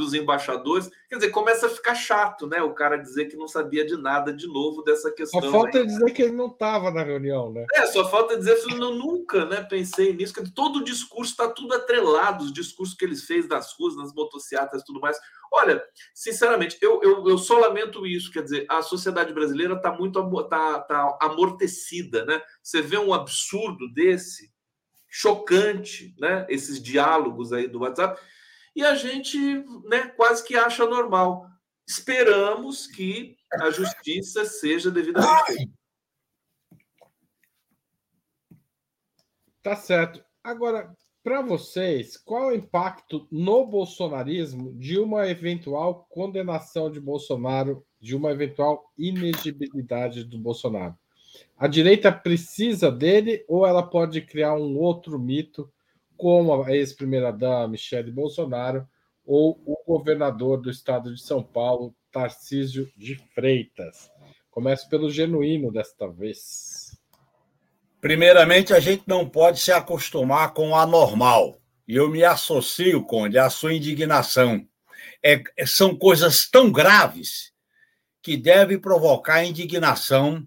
[0.00, 0.90] os embaixadores.
[1.08, 2.62] Quer dizer, começa a ficar chato, né?
[2.62, 5.40] O cara dizer que não sabia de nada de novo dessa questão.
[5.40, 5.86] Só falta aí.
[5.86, 7.66] dizer que ele não estava na reunião, né?
[7.74, 11.48] É, só falta dizer que eu nunca né, pensei nisso, que todo o discurso está
[11.48, 15.18] tudo atrelado, os discursos que eles fez nas ruas, nas motocicletas e tudo mais.
[15.52, 15.82] Olha,
[16.14, 18.30] sinceramente, eu, eu, eu só lamento isso.
[18.30, 22.40] Quer dizer, a sociedade brasileira está muito tá, tá amortecida, né?
[22.62, 24.50] Você vê um absurdo desse,
[25.08, 26.46] chocante, né?
[26.48, 28.20] Esses diálogos aí do WhatsApp
[28.78, 29.36] e a gente
[29.88, 31.50] né, quase que acha normal.
[31.84, 35.68] Esperamos que a justiça seja devidamente.
[39.60, 40.24] Tá certo.
[40.44, 47.84] Agora, para vocês, qual é o impacto no bolsonarismo de uma eventual condenação de Bolsonaro,
[48.00, 50.96] de uma eventual inegibilidade do Bolsonaro?
[51.56, 55.68] A direita precisa dele ou ela pode criar um outro mito
[56.18, 58.86] como a ex-primeira-dama Michele Bolsonaro
[59.24, 64.10] ou o governador do estado de São Paulo, Tarcísio de Freitas.
[64.50, 66.98] Começo pelo genuíno desta vez.
[68.00, 71.60] Primeiramente, a gente não pode se acostumar com o anormal.
[71.86, 74.66] E eu me associo, Conde, à sua indignação.
[75.24, 77.52] É, são coisas tão graves
[78.22, 80.46] que devem provocar indignação,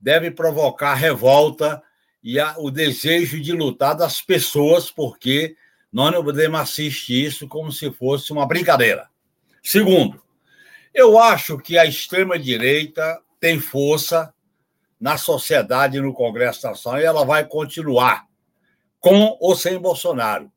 [0.00, 1.82] devem provocar revolta
[2.26, 5.56] e a, o desejo de lutar das pessoas, porque
[5.92, 9.08] nós não podemos assistir isso como se fosse uma brincadeira.
[9.62, 10.20] Segundo,
[10.92, 14.34] eu acho que a extrema-direita tem força
[14.98, 18.26] na sociedade no Congresso Nacional e ela vai continuar,
[18.98, 20.50] com ou sem Bolsonaro.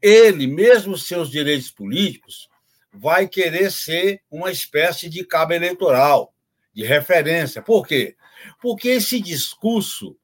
[0.00, 2.48] Ele, mesmo seus direitos políticos,
[2.92, 6.32] vai querer ser uma espécie de cabo eleitoral,
[6.72, 7.60] de referência.
[7.60, 8.14] Por quê?
[8.62, 10.16] Porque esse discurso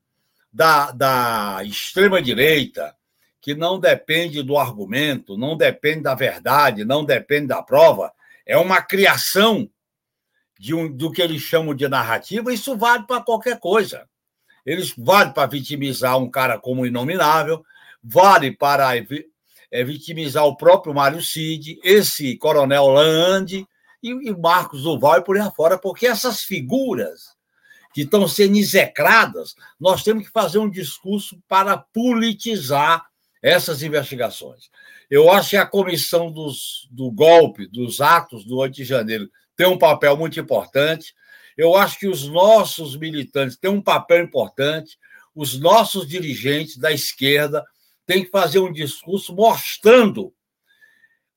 [0.53, 2.95] da, da extrema-direita,
[3.41, 8.13] que não depende do argumento, não depende da verdade, não depende da prova,
[8.47, 9.69] é uma criação
[10.59, 14.09] de um, do que eles chamam de narrativa, isso vale para qualquer coisa.
[14.65, 17.65] Eles vale para vitimizar um cara como inominável,
[18.03, 23.67] vale para é, vitimizar o próprio Mário Cid, esse coronel Lande
[24.01, 27.35] e, e Marcos Duval e por aí afora, porque essas figuras
[27.93, 33.05] que estão sendo execradas, nós temos que fazer um discurso para politizar
[33.43, 34.71] essas investigações.
[35.11, 39.67] Eu acho que a comissão dos, do golpe, dos atos do 8 de janeiro, tem
[39.67, 41.15] um papel muito importante.
[41.57, 44.97] Eu acho que os nossos militantes têm um papel importante,
[45.35, 47.65] os nossos dirigentes da esquerda
[48.07, 50.33] têm que fazer um discurso mostrando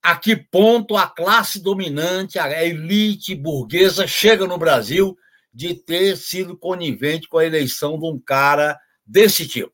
[0.01, 5.17] a que ponto a classe dominante, a elite burguesa chega no Brasil
[5.55, 9.71] de ter sido conivente com a eleição de um cara desse tipo.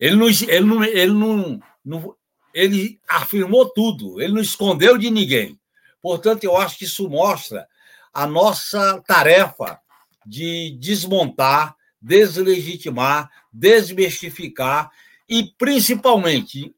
[0.00, 2.16] Ele não, ele não, ele não, não,
[2.54, 5.60] ele afirmou tudo, ele não escondeu de ninguém.
[6.00, 7.68] Portanto, eu acho que isso mostra
[8.10, 9.78] a nossa tarefa
[10.24, 14.90] de desmontar, deslegitimar, desmistificar
[15.28, 16.74] e, principalmente,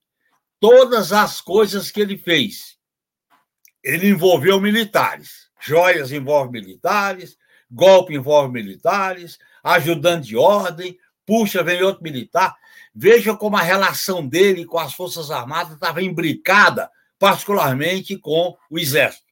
[0.59, 2.77] todas as coisas que ele fez.
[3.81, 7.37] Ele envolveu militares joias envolve militares,
[7.71, 12.57] golpe envolve militares, ajudante de ordem, puxa, vem outro militar.
[12.95, 19.27] Veja como a relação dele com as Forças Armadas estava imbricada, particularmente com o Exército.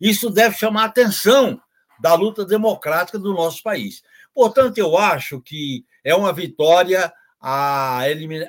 [0.00, 1.60] Isso deve chamar a atenção
[2.00, 4.02] da luta democrática do nosso país.
[4.34, 8.00] Portanto, eu acho que é uma vitória a,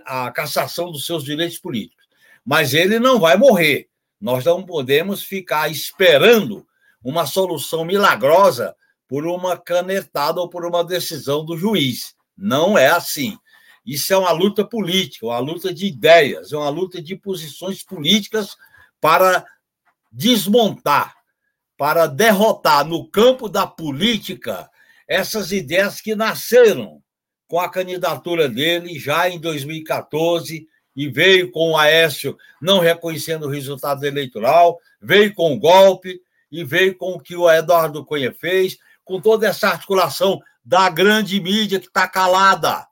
[0.06, 2.06] a cassação dos seus direitos políticos.
[2.46, 3.90] Mas ele não vai morrer.
[4.20, 6.66] Nós não podemos ficar esperando
[7.06, 8.76] uma solução milagrosa
[9.08, 12.16] por uma canetada ou por uma decisão do juiz.
[12.36, 13.38] Não é assim.
[13.86, 18.58] Isso é uma luta política, uma luta de ideias, é uma luta de posições políticas
[19.00, 19.46] para
[20.12, 21.14] desmontar,
[21.78, 24.68] para derrotar no campo da política
[25.08, 27.04] essas ideias que nasceram
[27.48, 33.50] com a candidatura dele já em 2014 e veio com o Aécio não reconhecendo o
[33.50, 36.20] resultado eleitoral, veio com o golpe,
[36.56, 41.40] e veio com o que o Eduardo Cunha fez, com toda essa articulação da grande
[41.40, 42.88] mídia que está calada,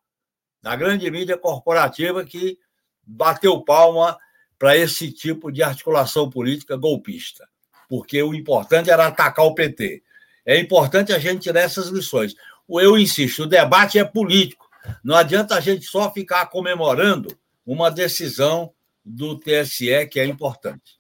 [0.62, 2.58] da grande mídia corporativa que
[3.02, 4.18] bateu palma
[4.60, 7.48] para esse tipo de articulação política golpista,
[7.88, 10.04] porque o importante era atacar o PT.
[10.46, 12.36] É importante a gente tirar essas lições.
[12.70, 14.70] Eu insisto, o debate é político.
[15.04, 17.30] Não adianta a gente só ficar comemorando
[17.66, 18.74] uma decisão
[19.06, 20.98] do TSE que é importante.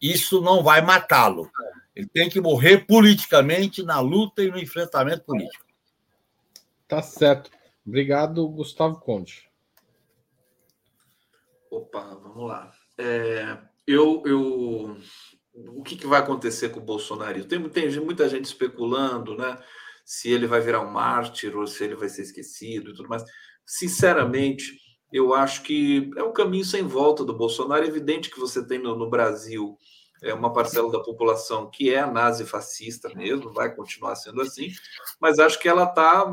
[0.00, 1.50] Isso não vai matá-lo.
[1.94, 5.64] Ele tem que morrer politicamente na luta e no enfrentamento político.
[6.86, 7.50] Tá certo.
[7.86, 9.50] Obrigado, Gustavo Conde.
[11.70, 12.72] Opa, vamos lá.
[12.98, 14.96] É, eu, eu,
[15.54, 17.44] o que, que, vai acontecer com o Bolsonaro?
[17.44, 19.58] Tem, tem muita gente especulando, né?
[20.04, 23.24] Se ele vai virar um mártir ou se ele vai ser esquecido e tudo mais.
[23.64, 24.80] Sinceramente,
[25.12, 27.84] eu acho que é um caminho sem volta do Bolsonaro.
[27.84, 29.76] É evidente que você tem no, no Brasil
[30.22, 34.70] é uma parcela da população que é nazi-fascista mesmo, vai continuar sendo assim,
[35.20, 36.26] mas acho que ela tá,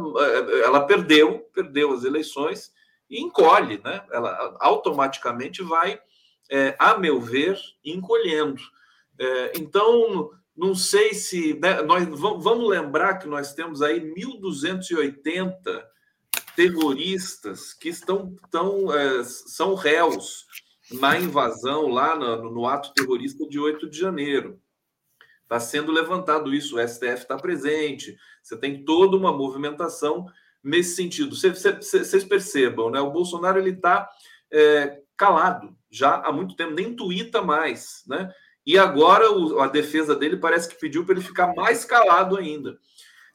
[0.64, 2.72] ela perdeu, perdeu as eleições
[3.10, 4.04] e encolhe, né?
[4.12, 6.00] Ela automaticamente vai,
[6.50, 8.62] é, a meu ver, encolhendo.
[9.20, 15.54] É, então, não sei se né, nós vamos lembrar que nós temos aí 1.280
[16.56, 20.46] terroristas que estão tão, é, são réus
[20.92, 24.60] na invasão lá no, no ato terrorista de 8 de janeiro.
[25.44, 30.26] Está sendo levantado isso, o STF está presente, você tem toda uma movimentação
[30.64, 31.36] nesse sentido.
[31.36, 33.00] Vocês percebam, né?
[33.00, 34.10] O Bolsonaro ele está
[34.52, 38.30] é, calado já há muito tempo, nem tuita mais, né?
[38.66, 42.78] E agora o, a defesa dele parece que pediu para ele ficar mais calado ainda.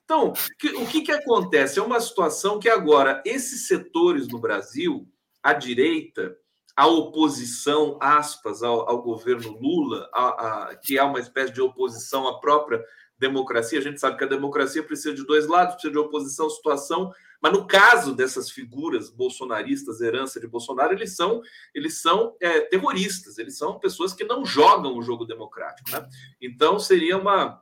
[0.05, 1.79] Então, que, o que, que acontece?
[1.79, 5.09] É uma situação que agora esses setores no Brasil,
[5.43, 6.37] a direita,
[6.77, 10.29] a oposição, aspas, ao, ao governo Lula, a,
[10.71, 12.83] a, que é uma espécie de oposição à própria
[13.19, 13.79] democracia.
[13.79, 17.13] A gente sabe que a democracia precisa de dois lados, precisa de oposição, situação.
[17.41, 21.43] Mas no caso dessas figuras bolsonaristas, herança de Bolsonaro, eles são,
[21.75, 25.91] eles são é, terroristas, eles são pessoas que não jogam o jogo democrático.
[25.91, 26.09] Né?
[26.41, 27.61] Então seria uma,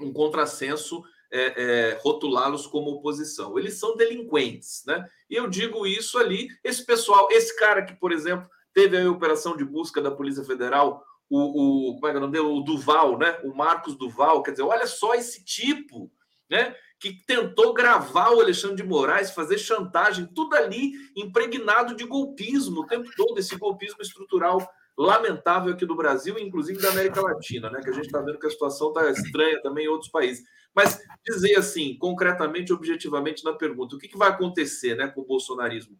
[0.00, 3.58] um contrassenso é, é, rotulá-los como oposição.
[3.58, 5.06] Eles são delinquentes, né?
[5.28, 9.56] E eu digo isso ali, esse pessoal, esse cara que, por exemplo, teve a operação
[9.56, 12.46] de busca da Polícia Federal, o, o como é que é o nome dele?
[12.46, 13.38] O Duval, né?
[13.44, 16.10] O Marcos Duval, quer dizer, olha só esse tipo,
[16.50, 16.74] né?
[16.98, 22.86] Que tentou gravar o Alexandre de Moraes, fazer chantagem, tudo ali impregnado de golpismo o
[22.86, 27.80] tempo todo, esse golpismo estrutural lamentável aqui do Brasil, inclusive da América Latina, né?
[27.80, 30.44] Que a gente está vendo que a situação está estranha também em outros países.
[30.74, 35.26] Mas dizer assim, concretamente, objetivamente na pergunta, o que, que vai acontecer né, com o
[35.26, 35.98] bolsonarismo?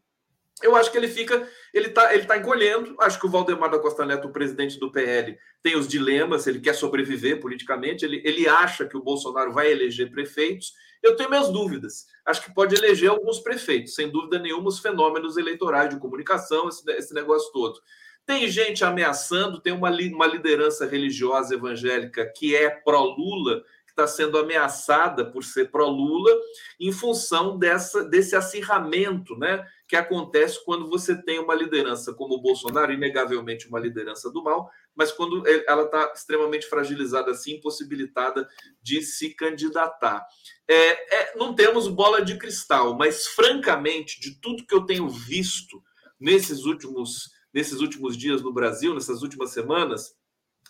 [0.63, 2.95] Eu acho que ele fica, ele está ele tá encolhendo.
[3.01, 6.61] Acho que o Valdemar da Costa Neto, o presidente do PL, tem os dilemas, ele
[6.61, 10.73] quer sobreviver politicamente, ele, ele acha que o Bolsonaro vai eleger prefeitos.
[11.03, 12.07] Eu tenho minhas dúvidas.
[12.27, 16.89] Acho que pode eleger alguns prefeitos, sem dúvida nenhuma, os fenômenos eleitorais de comunicação, esse,
[16.93, 17.81] esse negócio todo.
[18.27, 23.63] Tem gente ameaçando, tem uma, uma liderança religiosa evangélica que é pró-Lula,
[24.01, 26.31] está sendo ameaçada por ser pró-Lula
[26.79, 32.41] em função dessa, desse acirramento né, que acontece quando você tem uma liderança como o
[32.41, 38.49] Bolsonaro, inegavelmente uma liderança do mal, mas quando ela está extremamente fragilizada, assim, impossibilitada
[38.83, 40.27] de se candidatar.
[40.67, 45.83] É, é, não temos bola de cristal, mas francamente, de tudo que eu tenho visto
[46.19, 50.15] nesses últimos, nesses últimos dias no Brasil, nessas últimas semanas,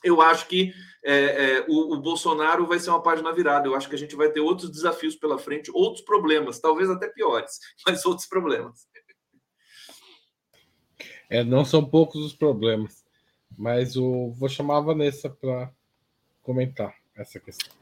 [0.03, 3.67] eu acho que é, é, o, o, Bolsonaro vai ser uma página virada.
[3.67, 7.09] Eu acho que a gente vai ter outros desafios pela frente, outros problemas, talvez até
[7.09, 8.87] piores, mas outros problemas.
[11.29, 13.05] É, não são poucos os problemas,
[13.57, 15.73] mas o, vou chamar a Vanessa para
[16.43, 17.73] comentar essa questão.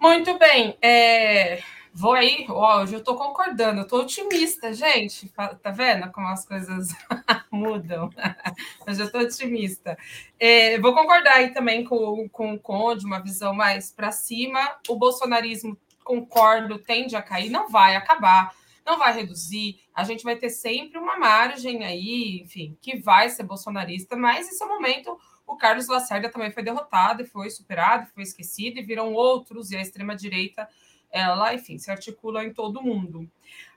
[0.00, 0.76] Muito bem.
[0.80, 1.60] É,
[2.00, 5.28] Vou aí, hoje eu tô concordando, eu tô otimista, gente.
[5.30, 6.90] Tá vendo como as coisas
[7.50, 8.08] mudam?
[8.86, 9.98] Mas eu tô otimista.
[10.38, 14.60] É, vou concordar aí também com, com o Conde, uma visão mais para cima.
[14.88, 18.54] O bolsonarismo, concordo, tende a cair, não vai acabar,
[18.86, 19.80] não vai reduzir.
[19.92, 24.62] A gente vai ter sempre uma margem aí, enfim, que vai ser bolsonarista, mas esse
[24.62, 25.18] é o momento.
[25.44, 29.76] O Carlos Lacerda também foi derrotado e foi superado, foi esquecido, e viram outros, e
[29.76, 30.68] a extrema-direita
[31.10, 33.30] ela, enfim, se articula em todo mundo.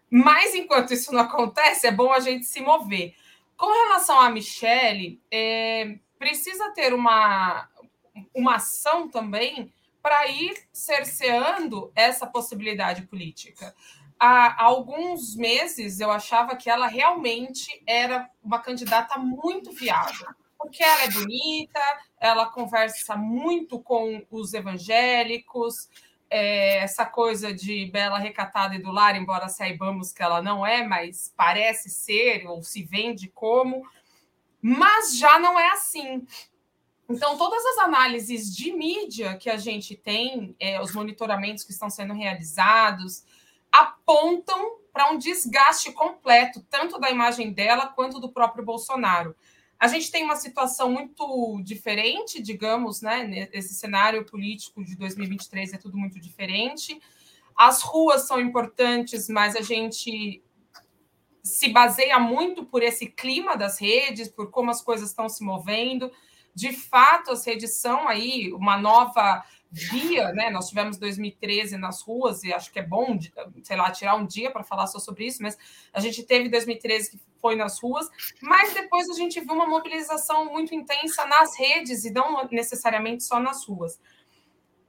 [0.09, 3.15] Mas enquanto isso não acontece, é bom a gente se mover.
[3.55, 7.69] Com relação a Michelle, é, precisa ter uma,
[8.35, 9.71] uma ação também
[10.01, 13.73] para ir cerceando essa possibilidade política.
[14.19, 20.27] Há alguns meses eu achava que ela realmente era uma candidata muito viável,
[20.57, 21.79] porque ela é bonita,
[22.19, 25.89] ela conversa muito com os evangélicos,
[26.31, 30.87] é, essa coisa de bela recatada e do lar, embora saibamos que ela não é,
[30.87, 33.83] mas parece ser ou se vende como,
[34.61, 36.25] mas já não é assim.
[37.09, 41.89] Então, todas as análises de mídia que a gente tem, é, os monitoramentos que estão
[41.89, 43.25] sendo realizados,
[43.69, 49.35] apontam para um desgaste completo, tanto da imagem dela quanto do próprio Bolsonaro.
[49.81, 53.49] A gente tem uma situação muito diferente, digamos, né?
[53.51, 57.01] Esse cenário político de 2023 é tudo muito diferente.
[57.57, 60.39] As ruas são importantes, mas a gente
[61.41, 66.11] se baseia muito por esse clima das redes, por como as coisas estão se movendo.
[66.53, 70.49] De fato, as redes são aí uma nova via, né?
[70.49, 73.17] Nós tivemos 2013 nas ruas e acho que é bom,
[73.63, 75.57] sei lá, tirar um dia para falar só sobre isso, mas
[75.93, 78.09] a gente teve 2013 que foi nas ruas,
[78.41, 83.39] mas depois a gente viu uma mobilização muito intensa nas redes e não necessariamente só
[83.39, 83.99] nas ruas.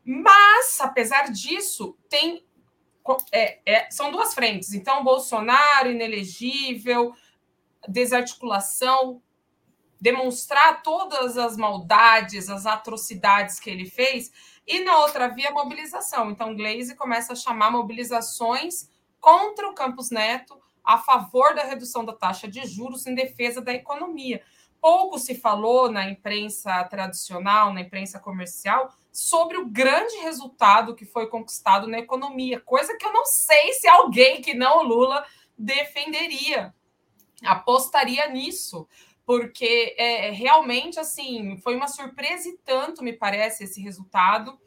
[0.05, 2.45] Mas, apesar disso, tem
[3.33, 4.75] é, é, são duas frentes.
[4.75, 7.13] Então, Bolsonaro, inelegível,
[7.89, 9.21] desarticulação,
[10.01, 14.33] demonstrar todas as maldades, as atrocidades que ele fez,
[14.67, 16.31] e na outra via, mobilização.
[16.31, 18.91] Então, Glaze começa a chamar mobilizações
[19.21, 23.73] contra o Campos Neto, a favor da redução da taxa de juros em defesa da
[23.73, 24.43] economia.
[24.81, 31.29] Pouco se falou na imprensa tradicional, na imprensa comercial, sobre o grande resultado que foi
[31.29, 35.25] conquistado na economia, coisa que eu não sei se alguém que não Lula
[35.57, 36.75] defenderia,
[37.45, 38.89] apostaria nisso,
[39.25, 44.59] porque é, realmente assim foi uma surpresa e tanto me parece esse resultado.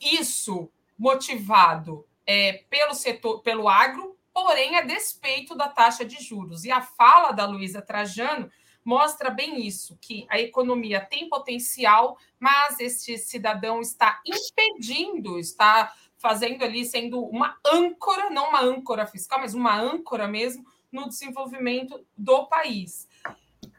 [0.00, 6.64] Isso motivado é, pelo setor, pelo agro, porém a despeito da taxa de juros.
[6.64, 8.50] E a fala da Luísa Trajano
[8.84, 16.64] mostra bem isso, que a economia tem potencial, mas este cidadão está impedindo, está fazendo
[16.64, 22.46] ali, sendo uma âncora, não uma âncora fiscal, mas uma âncora mesmo no desenvolvimento do
[22.46, 23.08] país.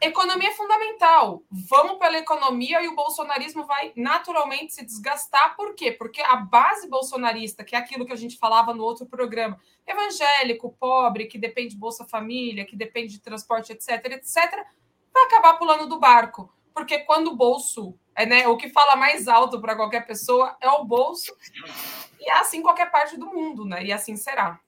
[0.02, 1.44] Economia é fundamental.
[1.48, 5.54] Vamos pela economia e o bolsonarismo vai naturalmente se desgastar.
[5.54, 5.92] Por quê?
[5.92, 10.76] Porque a base bolsonarista, que é aquilo que a gente falava no outro programa, evangélico,
[10.76, 14.66] pobre, que depende de Bolsa Família, que depende de transporte, etc., etc.,
[15.14, 16.52] vai acabar pulando do barco.
[16.74, 20.68] Porque quando o bolso é né, o que fala mais alto para qualquer pessoa é
[20.68, 21.32] o bolso,
[22.18, 23.84] e é assim qualquer parte do mundo, né?
[23.84, 24.58] E assim será.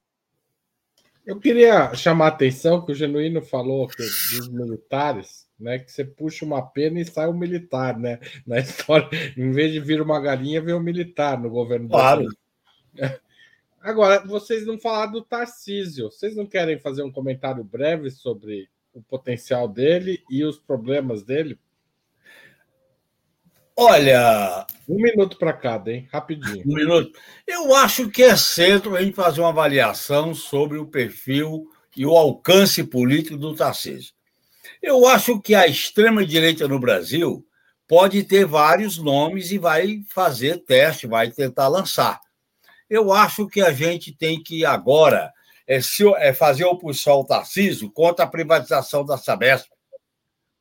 [1.26, 5.78] Eu queria chamar a atenção que o Genuíno falou que, dos militares, né?
[5.78, 8.20] Que você puxa uma pena e sai um militar, né?
[8.46, 11.88] Na história, em vez de vir uma galinha, vem um militar no governo.
[11.88, 12.26] Claro.
[13.80, 16.10] Agora, vocês não falaram do Tarcísio.
[16.10, 21.58] Vocês não querem fazer um comentário breve sobre o potencial dele e os problemas dele?
[23.76, 24.66] Olha.
[24.88, 26.08] Um minuto para cada, hein?
[26.12, 26.62] Rapidinho.
[26.66, 27.18] Um minuto.
[27.46, 31.66] Eu acho que é cedo a gente fazer uma avaliação sobre o perfil
[31.96, 34.12] e o alcance político do Tarcísio.
[34.82, 37.46] Eu acho que a extrema-direita no Brasil
[37.88, 42.20] pode ter vários nomes e vai fazer teste, vai tentar lançar.
[42.88, 45.32] Eu acho que a gente tem que agora
[45.66, 49.68] é, se, é fazer oposição ao Tarcísio contra a privatização da Sabesp,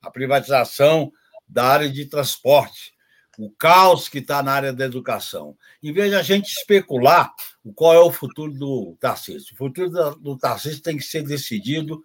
[0.01, 1.11] a privatização
[1.47, 2.92] da área de transporte,
[3.37, 5.57] o caos que está na área da educação.
[5.81, 7.33] Em vez de a gente especular
[7.75, 12.03] qual é o futuro do Tarcísio, o futuro do Tarcísio tem que ser decidido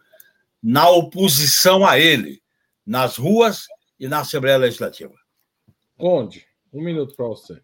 [0.63, 2.43] na oposição a ele,
[2.85, 3.67] nas ruas
[3.99, 5.15] e na Assembleia Legislativa.
[5.97, 7.61] Conde, um minuto para você.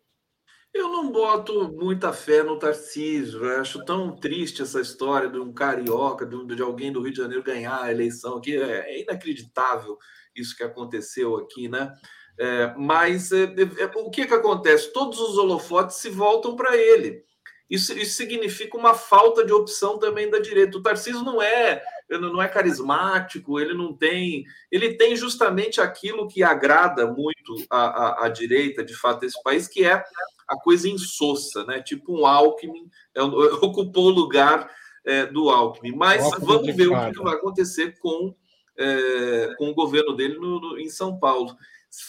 [0.73, 3.45] Eu não boto muita fé no Tarcísio.
[3.45, 7.13] Eu acho tão triste essa história de um carioca, de, um, de alguém do Rio
[7.13, 8.57] de Janeiro ganhar a eleição aqui.
[8.57, 9.97] É, é inacreditável
[10.35, 11.95] isso que aconteceu aqui, né?
[12.39, 14.93] É, mas é, é, o que, que acontece?
[14.93, 17.23] Todos os holofotes se voltam para ele.
[17.71, 20.77] Isso, isso significa uma falta de opção também da direita.
[20.77, 24.45] O Tarcísio não é não é carismático, ele não tem.
[24.71, 29.85] Ele tem justamente aquilo que agrada muito a, a, direita, de fato, desse país, que
[29.85, 30.05] é
[30.47, 31.83] a coisa insossa, né?
[31.83, 33.23] Tipo um Alckmin é,
[33.63, 34.71] ocupou o lugar
[35.05, 35.97] é, do Alckmin.
[35.97, 38.35] Mas Alckmin vamos ver o que vai acontecer com,
[38.79, 41.57] é, com o governo dele no, no, em São Paulo.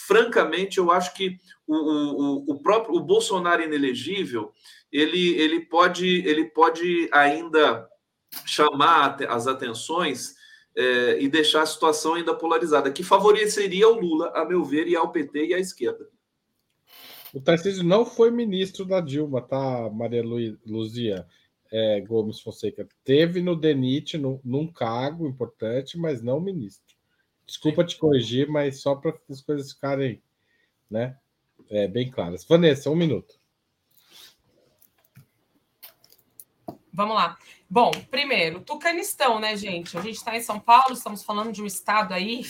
[0.07, 4.53] Francamente, eu acho que o, o, o próprio o Bolsonaro inelegível
[4.91, 7.87] ele, ele, pode, ele pode ainda
[8.45, 10.35] chamar as atenções
[10.75, 14.95] é, e deixar a situação ainda polarizada, que favoreceria o Lula, a meu ver, e
[14.95, 16.07] ao PT e à esquerda.
[17.33, 20.23] O Tarcísio não foi ministro da Dilma, tá, Maria
[20.65, 21.25] Luzia
[21.71, 22.87] é, Gomes Fonseca?
[23.03, 26.84] Teve no DENIT, no, num cargo importante, mas não ministro.
[27.45, 30.21] Desculpa te corrigir, mas só para as coisas ficarem
[30.89, 31.17] né,
[31.69, 32.43] é, bem claras.
[32.43, 33.39] Vanessa, um minuto.
[36.91, 37.37] Vamos lá.
[37.69, 39.97] Bom, primeiro, Tucanistão, né, gente?
[39.97, 42.45] A gente está em São Paulo, estamos falando de um estado aí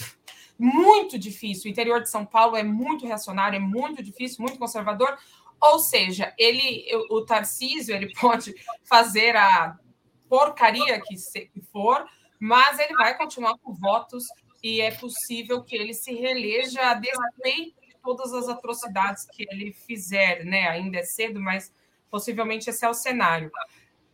[0.58, 1.68] muito difícil.
[1.68, 5.18] O interior de São Paulo é muito reacionário, é muito difícil, muito conservador.
[5.60, 9.78] Ou seja, ele, o Tarcísio, ele pode fazer a
[10.30, 11.18] porcaria que
[11.72, 12.06] for,
[12.40, 14.26] mas ele vai continuar com votos
[14.66, 19.72] e é possível que ele se reeleja a despeito de todas as atrocidades que ele
[19.72, 20.68] fizer, né?
[20.68, 21.72] Ainda é cedo, mas
[22.10, 23.52] possivelmente esse é o cenário.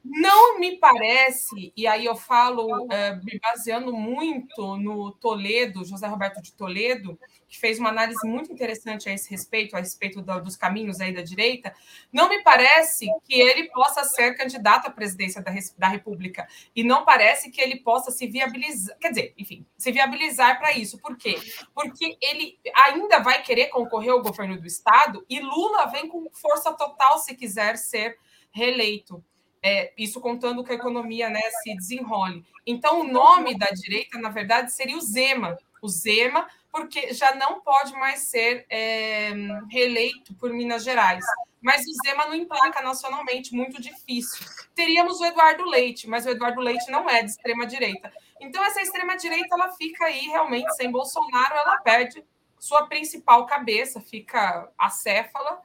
[0.04, 6.41] Não me parece, e aí eu falo é, me baseando muito no Toledo, José Roberto
[6.41, 10.56] de Toledo, que fez uma análise muito interessante a esse respeito, a respeito do, dos
[10.56, 11.76] caminhos aí da direita,
[12.12, 16.47] não me parece que ele possa ser candidato à presidência da, da República.
[16.76, 20.97] E não parece que ele possa se viabilizar, quer dizer, enfim, se viabilizar para isso.
[20.97, 21.36] Por quê?
[21.76, 26.74] Porque ele ainda vai querer concorrer ao governo do Estado e Lula vem com força
[26.74, 28.18] total se quiser ser
[28.49, 29.24] reeleito.
[29.64, 32.43] É, isso contando que a economia né, se desenrole.
[32.66, 35.57] Então, o nome da direita, na verdade, seria o Zema.
[35.82, 39.32] O Zema, porque já não pode mais ser é,
[39.70, 41.24] reeleito por Minas Gerais.
[41.62, 44.43] Mas o Zema não emplaca nacionalmente, muito difícil.
[44.74, 48.12] Teríamos o Eduardo Leite, mas o Eduardo Leite não é de extrema-direita.
[48.39, 52.24] Então, essa extrema-direita ela fica aí realmente sem Bolsonaro, ela perde
[52.57, 55.62] sua principal cabeça, fica acéfala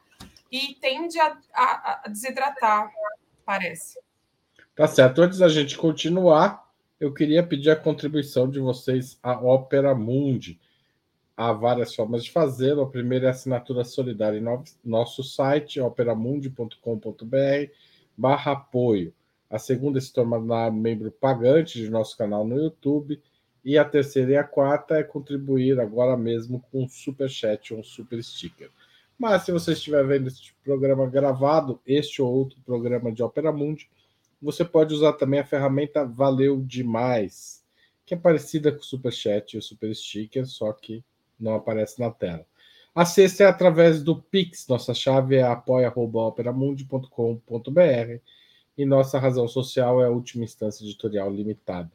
[0.52, 2.90] e tende a, a, a desidratar
[3.46, 3.98] parece.
[4.74, 5.22] Tá certo.
[5.22, 6.68] Antes da gente continuar,
[7.00, 10.60] eu queria pedir a contribuição de vocês à Opera Mundi.
[11.36, 12.78] Há várias formas de fazer.
[12.78, 17.72] A primeira é a assinatura solidária em nosso site, operamundi.com.br
[18.16, 19.14] barra apoio.
[19.48, 23.22] A segunda é se tornar membro pagante de nosso canal no YouTube.
[23.64, 27.80] E a terceira e a quarta é contribuir agora mesmo com um super chat ou
[27.80, 28.70] um super sticker.
[29.18, 33.88] Mas se você estiver vendo este programa gravado, este ou outro programa de Opera Mundi,
[34.40, 37.64] você pode usar também a ferramenta Valeu Demais,
[38.04, 41.02] que é parecida com o Super Chat e o Super Sticker, só que
[41.40, 42.44] não aparece na tela.
[42.94, 44.66] A sexta é através do Pix.
[44.68, 48.20] Nossa chave é apoia.operamundi.com.br
[48.78, 51.90] e nossa razão social é a última instância editorial limitada.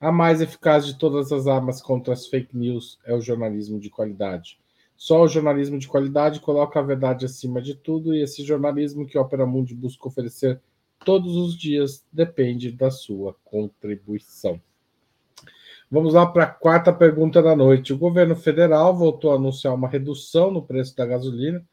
[0.00, 3.90] A mais eficaz de todas as armas contra as fake news é o jornalismo de
[3.90, 4.58] qualidade.
[4.96, 9.18] Só o jornalismo de qualidade coloca a verdade acima de tudo, e esse jornalismo que
[9.18, 10.60] a Opera Mundi busca oferecer
[11.04, 14.60] todos os dias depende da sua contribuição.
[15.88, 17.92] Vamos lá para a quarta pergunta da noite.
[17.92, 21.64] O governo federal voltou a anunciar uma redução no preço da gasolina,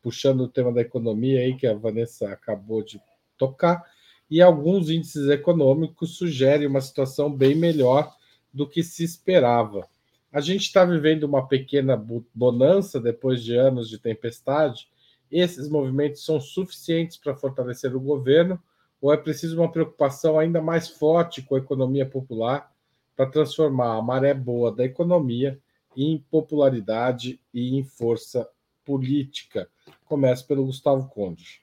[0.00, 2.98] puxando o tema da economia aí que a Vanessa acabou de
[3.36, 3.84] tocar,
[4.30, 8.10] e alguns índices econômicos sugerem uma situação bem melhor
[8.52, 9.86] do que se esperava.
[10.32, 11.94] A gente está vivendo uma pequena
[12.34, 14.88] bonança depois de anos de tempestade.
[15.30, 18.58] Esses movimentos são suficientes para fortalecer o governo
[18.98, 22.72] ou é preciso uma preocupação ainda mais forte com a economia popular
[23.14, 25.60] para transformar a maré boa da economia
[25.94, 28.48] em popularidade e em força
[28.84, 29.68] política?
[30.06, 31.60] Começa pelo Gustavo Conde.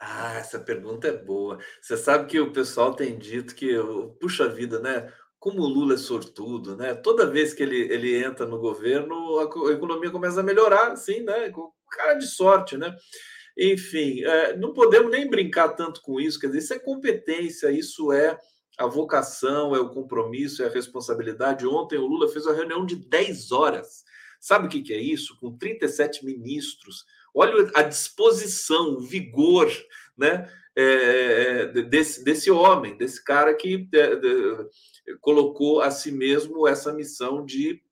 [0.00, 1.60] Ah, essa pergunta é boa.
[1.80, 3.72] Você sabe que o pessoal tem dito que,
[4.18, 5.12] puxa vida, né?
[5.42, 6.94] Como o Lula é sortudo, né?
[6.94, 11.50] Toda vez que ele, ele entra no governo, a, economia começa a melhorar, sim, né?
[11.50, 12.94] Com cara de sorte, né?
[13.58, 18.12] Enfim, é, não podemos nem brincar tanto com isso, quer dizer, isso é competência, isso
[18.12, 18.38] é
[18.78, 21.66] a vocação, é o compromisso, é a responsabilidade.
[21.66, 24.04] Ontem o Lula fez uma reunião de 10 horas.
[24.40, 25.36] Sabe o que, que é isso?
[25.40, 27.04] Com 37 ministros.
[27.34, 29.68] Olha a disposição, o vigor,
[30.16, 30.48] né?
[30.76, 37.44] É, é desse, desse homem, desse cara que é, colocou a si mesmo essa missão
[37.44, 37.82] de,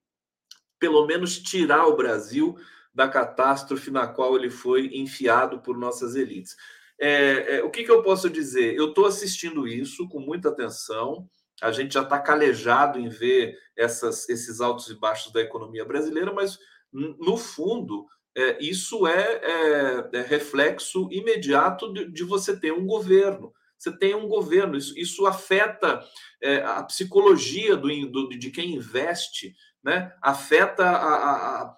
[0.79, 2.57] pelo menos, tirar o Brasil
[2.95, 6.57] da catástrofe na qual ele foi enfiado por nossas elites.
[6.99, 8.75] É, é, o que, que eu posso dizer?
[8.75, 11.29] Eu estou assistindo isso com muita atenção.
[11.63, 16.33] A gente já está calejado em ver essas, esses altos e baixos da economia brasileira,
[16.33, 16.59] mas
[16.93, 18.07] no fundo
[18.37, 24.15] é, isso é, é, é, reflexo imediato de, de, você ter um governo você tem
[24.15, 24.77] um governo.
[24.77, 26.05] Isso, isso afeta
[26.43, 30.13] é, a psicologia do, do, de quem investe, né?
[30.21, 31.77] afeta a, a,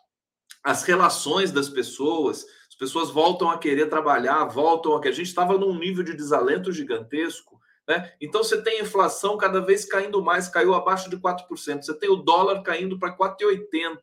[0.64, 2.44] as relações das pessoas.
[2.68, 6.14] As pessoas voltam a querer trabalhar, voltam a que a gente estava num nível de
[6.16, 7.60] desalento gigantesco.
[7.86, 8.12] Né?
[8.20, 11.82] Então você tem inflação cada vez caindo mais, caiu abaixo de 4%.
[11.82, 13.98] Você tem o dólar caindo para 4,80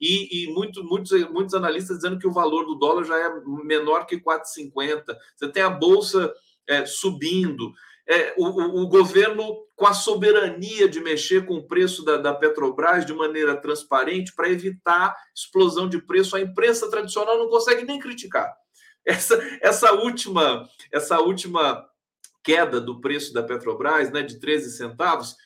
[0.00, 3.28] e, e muito, muitos, muitos analistas dizendo que o valor do dólar já é
[3.64, 5.04] menor que 4,50.
[5.36, 6.32] Você tem a bolsa
[6.68, 7.72] é, subindo,
[8.08, 13.04] é, o, o, governo com a soberania de mexer com o preço da, da Petrobras
[13.04, 16.36] de maneira transparente para evitar explosão de preço.
[16.36, 18.54] A imprensa tradicional não consegue nem criticar.
[19.04, 21.84] Essa, essa última essa última
[22.46, 25.36] queda do preço da Petrobras, né, de 13 centavos,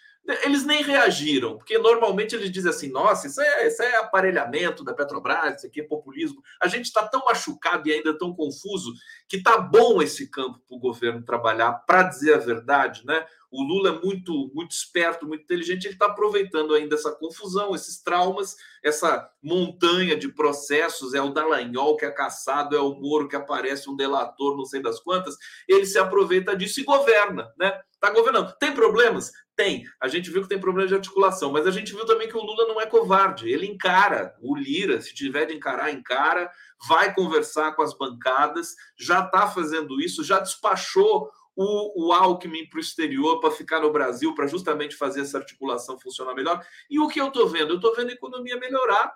[0.44, 4.94] eles nem reagiram, porque normalmente eles dizem assim: nossa, isso é, isso é aparelhamento da
[4.94, 6.42] Petrobras, isso aqui é populismo.
[6.62, 8.92] A gente está tão machucado e ainda tão confuso
[9.28, 13.26] que está bom esse campo para o governo trabalhar, para dizer a verdade, né?
[13.50, 18.00] O Lula é muito, muito esperto, muito inteligente, ele está aproveitando ainda essa confusão, esses
[18.00, 23.34] traumas, essa montanha de processos, é o Dallagnol que é caçado, é o Moro que
[23.34, 27.80] aparece um delator, não sei das quantas, ele se aproveita disso e governa, né?
[27.92, 28.56] Está governando.
[28.58, 29.32] Tem problemas?
[29.60, 29.84] Tem.
[30.00, 32.42] A gente viu que tem problema de articulação, mas a gente viu também que o
[32.42, 33.46] Lula não é covarde.
[33.46, 36.50] Ele encara o Lira, se tiver de encarar, encara,
[36.88, 42.78] vai conversar com as bancadas, já está fazendo isso, já despachou o, o Alckmin para
[42.78, 46.64] o exterior para ficar no Brasil, para justamente fazer essa articulação funcionar melhor.
[46.88, 47.74] E o que eu estou vendo?
[47.74, 49.12] Eu estou vendo a economia melhorar.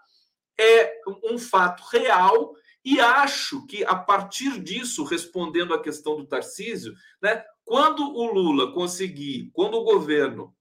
[0.61, 6.93] É um fato real e acho que a partir disso, respondendo à questão do Tarcísio,
[7.23, 10.55] né, quando o Lula conseguir, quando o governo,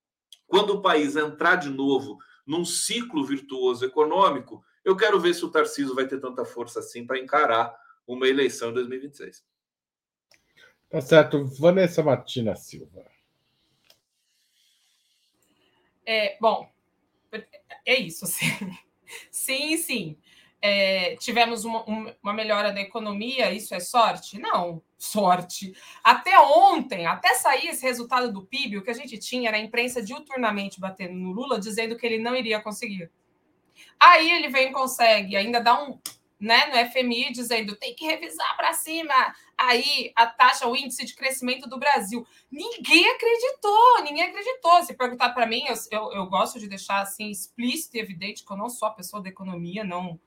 [0.48, 5.52] quando o país entrar de novo num ciclo virtuoso econômico, eu quero ver se o
[5.52, 7.76] Tarcísio vai ter tanta força assim para encarar
[8.08, 9.44] uma eleição em 2026.
[10.90, 11.46] Tá certo.
[11.46, 13.06] Vanessa Martina Silva.
[16.06, 16.70] É, bom,
[17.86, 18.46] é isso, sim.
[19.32, 20.18] Sim, sim
[20.66, 21.84] é, tivemos uma,
[22.24, 24.40] uma, melhora da economia, isso é sorte?
[24.40, 25.76] Não, sorte.
[26.02, 29.60] Até ontem, até sair esse resultado do PIB, o que a gente tinha era a
[29.60, 33.12] imprensa diuturnamente batendo no Lula, dizendo que ele não iria conseguir.
[34.00, 36.00] Aí ele vem e consegue, ainda dá um
[36.40, 39.14] né, no FMI dizendo tem que revisar para cima
[39.58, 42.26] aí a taxa, o índice de crescimento do Brasil.
[42.50, 44.84] Ninguém acreditou, ninguém acreditou.
[44.84, 48.52] Se perguntar para mim, eu, eu, eu, gosto de deixar assim explícito e evidente que
[48.52, 50.20] eu não sou a pessoa da economia, não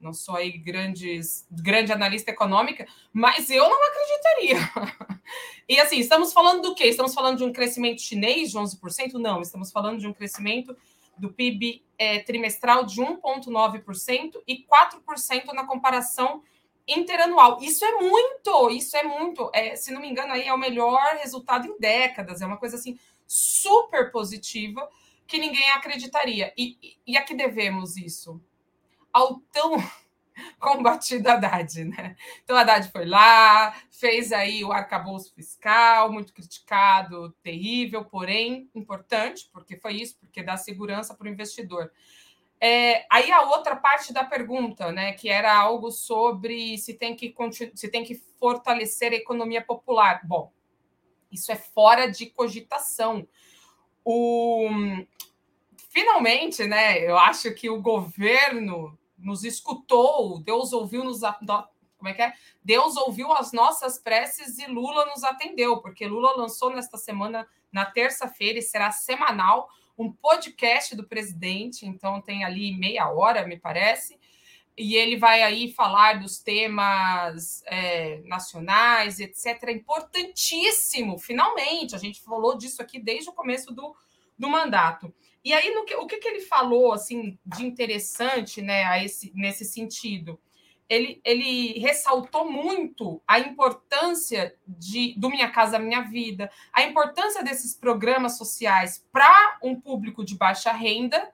[0.00, 5.20] não sou aí grandes, grande analista econômica, mas eu não acreditaria.
[5.68, 6.84] e assim, estamos falando do quê?
[6.84, 9.14] Estamos falando de um crescimento chinês de 11%?
[9.14, 10.76] Não, estamos falando de um crescimento
[11.16, 16.42] do PIB é, trimestral de 1,9% e 4% na comparação
[16.86, 17.58] interanual.
[17.60, 19.50] Isso é muito, isso é muito.
[19.52, 22.40] É, se não me engano, aí é o melhor resultado em décadas.
[22.40, 24.88] É uma coisa assim super positiva
[25.26, 26.52] que ninguém acreditaria.
[26.56, 28.40] E, e, e a que devemos isso?
[29.12, 29.76] Ao tão
[30.58, 32.16] combatido Haddad, né?
[32.42, 39.76] Então, Haddad foi lá, fez aí o arcabouço fiscal, muito criticado, terrível, porém importante, porque
[39.76, 41.90] foi isso, porque dá segurança para o investidor.
[42.60, 47.32] É, aí a outra parte da pergunta, né, que era algo sobre se tem que
[47.74, 50.20] se tem que fortalecer a economia popular.
[50.24, 50.52] Bom,
[51.30, 53.26] isso é fora de cogitação.
[54.04, 54.68] O,
[55.98, 62.22] finalmente, né, eu acho que o governo nos escutou, Deus ouviu nos como é que
[62.22, 62.32] é?
[62.62, 67.84] Deus ouviu as nossas preces e Lula nos atendeu, porque Lula lançou nesta semana, na
[67.84, 69.68] terça-feira, e será semanal,
[69.98, 74.16] um podcast do presidente, então tem ali meia hora, me parece,
[74.76, 79.70] e ele vai aí falar dos temas é, nacionais, etc.
[79.70, 83.96] Importantíssimo, finalmente, a gente falou disso aqui desde o começo do,
[84.38, 85.12] do mandato.
[85.48, 89.32] E aí, no que, o que, que ele falou assim de interessante né, a esse,
[89.34, 90.38] nesse sentido?
[90.86, 97.74] Ele, ele ressaltou muito a importância de, do Minha Casa Minha Vida, a importância desses
[97.74, 101.32] programas sociais para um público de baixa renda,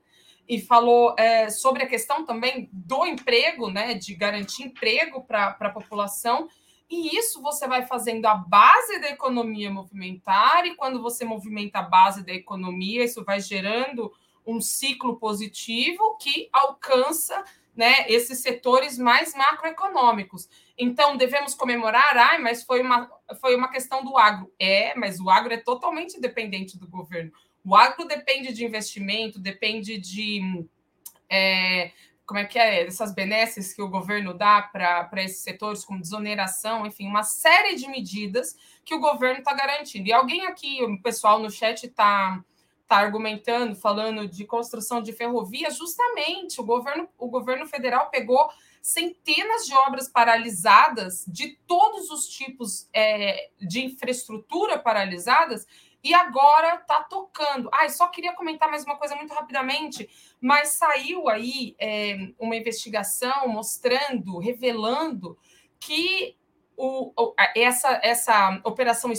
[0.49, 5.71] e falou é, sobre a questão também do emprego, né, de garantir emprego para a
[5.71, 6.47] população,
[6.89, 11.83] e isso você vai fazendo a base da economia movimentar, e quando você movimenta a
[11.83, 14.13] base da economia, isso vai gerando
[14.47, 17.43] um ciclo positivo que alcança
[17.75, 20.49] né, esses setores mais macroeconômicos.
[20.79, 23.11] Então, devemos comemorar, ah, mas foi uma,
[23.41, 24.53] foi uma questão do agro.
[24.59, 27.33] É, mas o agro é totalmente dependente do governo.
[27.65, 30.67] O agro depende de investimento, depende de
[31.29, 31.91] é,
[32.27, 36.87] como é que é, essas benesses que o governo dá para esses setores, como desoneração,
[36.87, 40.09] enfim, uma série de medidas que o governo está garantindo.
[40.09, 42.43] E alguém aqui, o pessoal no chat está
[42.87, 48.49] tá argumentando, falando de construção de ferrovia, justamente o governo, o governo federal pegou
[48.81, 55.67] centenas de obras paralisadas, de todos os tipos é, de infraestrutura paralisadas,
[56.05, 57.71] e agora está tocando.
[57.73, 63.49] Ah, só queria comentar mais uma coisa muito rapidamente, mas saiu aí é, uma investigação
[63.49, 65.39] mostrando, revelando
[65.81, 66.37] que
[66.77, 67.13] o,
[67.57, 69.11] essa, essa operação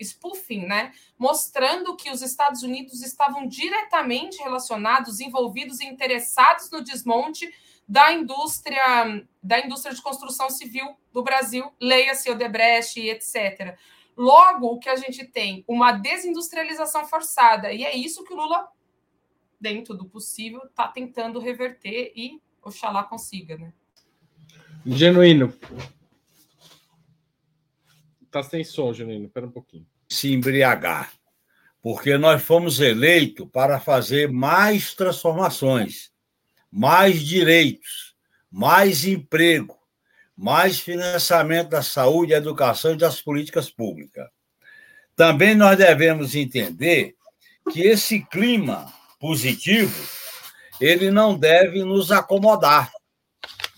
[0.00, 7.54] spoofing, né, mostrando que os Estados Unidos estavam diretamente relacionados, envolvidos e interessados no desmonte
[7.86, 8.82] da indústria
[9.42, 13.78] da indústria de construção civil do Brasil, leia-se Odebrecht, etc
[14.16, 15.64] Logo, o que a gente tem?
[15.66, 17.72] Uma desindustrialização forçada.
[17.72, 18.68] E é isso que o Lula,
[19.60, 23.72] dentro do possível, está tentando reverter e oxalá consiga, né?
[24.86, 25.52] Genuíno.
[28.30, 29.26] Tá sem som, Genuíno.
[29.26, 29.86] Espera um pouquinho.
[30.08, 31.12] Se embriagar.
[31.82, 36.10] Porque nós fomos eleitos para fazer mais transformações,
[36.70, 38.16] mais direitos,
[38.50, 39.78] mais emprego,
[40.36, 44.28] mais financiamento da saúde, educação e das políticas públicas.
[45.16, 47.14] Também nós devemos entender
[47.70, 49.94] que esse clima positivo
[50.80, 52.90] ele não deve nos acomodar,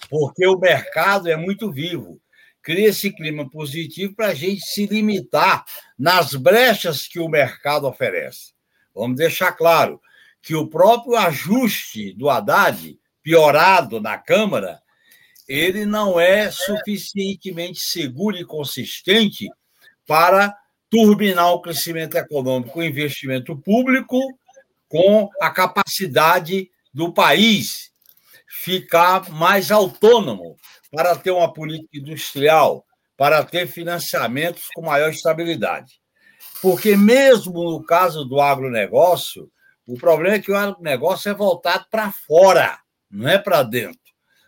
[0.08, 2.20] porque o mercado é muito vivo.
[2.62, 5.64] Cria esse clima positivo para a gente se limitar
[5.96, 8.54] nas brechas que o mercado oferece.
[8.94, 10.00] Vamos deixar claro
[10.42, 14.80] que o próprio ajuste do Haddad, piorado na Câmara,
[15.48, 19.48] ele não é suficientemente seguro e consistente
[20.06, 20.54] para
[20.90, 24.20] turbinar o crescimento econômico, o investimento público,
[24.88, 27.90] com a capacidade do país
[28.48, 30.56] ficar mais autônomo
[30.90, 32.84] para ter uma política industrial,
[33.16, 36.00] para ter financiamentos com maior estabilidade.
[36.62, 39.50] Porque, mesmo no caso do agronegócio,
[39.86, 42.78] o problema é que o agronegócio é voltado para fora,
[43.10, 44.05] não é para dentro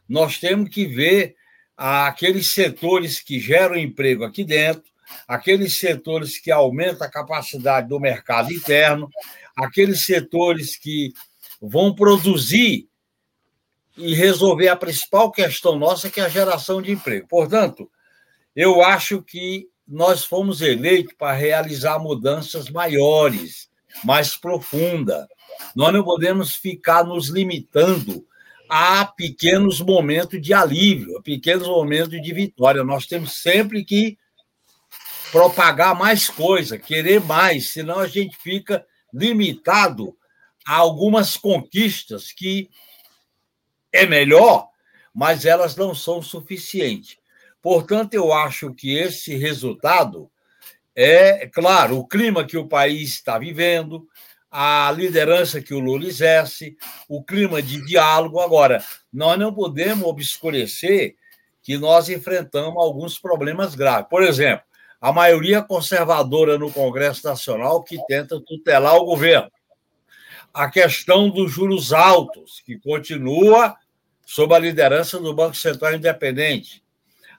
[0.09, 1.37] nós temos que ver
[1.77, 4.91] aqueles setores que geram emprego aqui dentro,
[5.27, 9.09] aqueles setores que aumentam a capacidade do mercado interno,
[9.57, 11.13] aqueles setores que
[11.61, 12.89] vão produzir
[13.97, 17.27] e resolver a principal questão nossa, que é a geração de emprego.
[17.29, 17.91] Portanto,
[18.55, 23.69] eu acho que nós fomos eleitos para realizar mudanças maiores,
[24.05, 25.27] mais profundas.
[25.75, 28.27] Nós não podemos ficar nos limitando
[28.69, 32.85] há pequenos momentos de alívio, pequenos momentos de vitória.
[32.85, 34.19] Nós temos sempre que
[35.31, 40.17] propagar mais coisa, querer mais, senão a gente fica limitado
[40.67, 42.69] a algumas conquistas que
[43.93, 44.69] é melhor,
[45.15, 47.17] mas elas não são suficientes.
[47.61, 50.31] Portanto, eu acho que esse resultado
[51.01, 54.09] é, claro, o clima que o país está vivendo,
[54.51, 56.77] a liderança que o Lula exerce,
[57.09, 58.41] o clima de diálogo.
[58.41, 58.83] Agora,
[59.13, 61.17] nós não podemos obscurecer
[61.63, 64.09] que nós enfrentamos alguns problemas graves.
[64.09, 64.65] Por exemplo,
[65.01, 69.51] a maioria conservadora no Congresso Nacional que tenta tutelar o governo.
[70.53, 73.77] A questão dos juros altos, que continua
[74.25, 76.83] sob a liderança do Banco Central Independente.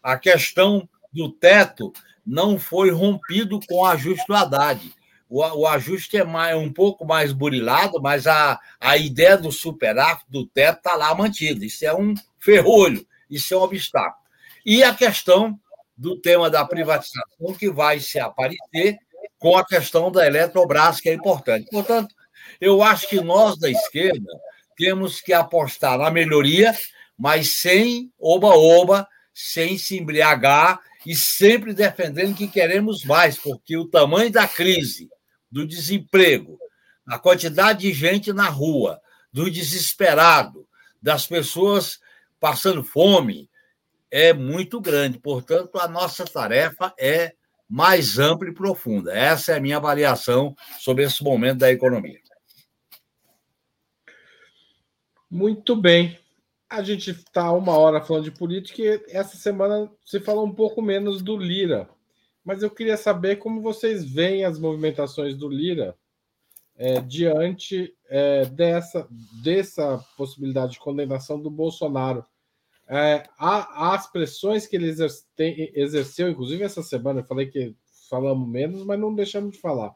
[0.02, 1.92] A questão do teto
[2.26, 4.99] não foi rompido com o ajuste do Haddad
[5.30, 10.26] o, o ajuste é mais, um pouco mais burilado, mas a, a ideia do superávit,
[10.28, 11.64] do teto, está lá mantida.
[11.64, 14.24] Isso é um ferrolho, isso é um obstáculo.
[14.66, 15.58] E a questão
[15.96, 18.98] do tema da privatização, que vai se aparecer
[19.38, 21.70] com a questão da Eletrobras, que é importante.
[21.70, 22.16] Portanto,
[22.60, 24.32] eu acho que nós da esquerda
[24.76, 26.76] temos que apostar na melhoria,
[27.18, 34.32] mas sem oba-oba, sem se embriagar e sempre defendendo que queremos mais, porque o tamanho
[34.32, 35.10] da crise
[35.52, 36.60] do desemprego,
[37.08, 40.68] a quantidade de gente na rua, do desesperado,
[41.02, 42.00] das pessoas
[42.40, 43.50] passando fome,
[44.12, 45.20] é muito grande.
[45.20, 47.34] Portanto, a nossa tarefa é
[47.68, 49.16] mais ampla e profunda.
[49.16, 52.20] Essa é a minha avaliação sobre esse momento da economia.
[55.30, 56.18] Muito bem.
[56.68, 60.82] A gente está uma hora falando de política e essa semana se falou um pouco
[60.82, 61.90] menos do Lira
[62.44, 65.96] mas eu queria saber como vocês veem as movimentações do Lira
[66.76, 69.08] é, diante é, dessa,
[69.44, 72.26] dessa possibilidade de condenação do Bolsonaro.
[72.88, 77.76] É, as pressões que ele exerce, exerceu, inclusive essa semana, eu falei que
[78.10, 79.94] falamos menos, mas não deixamos de falar,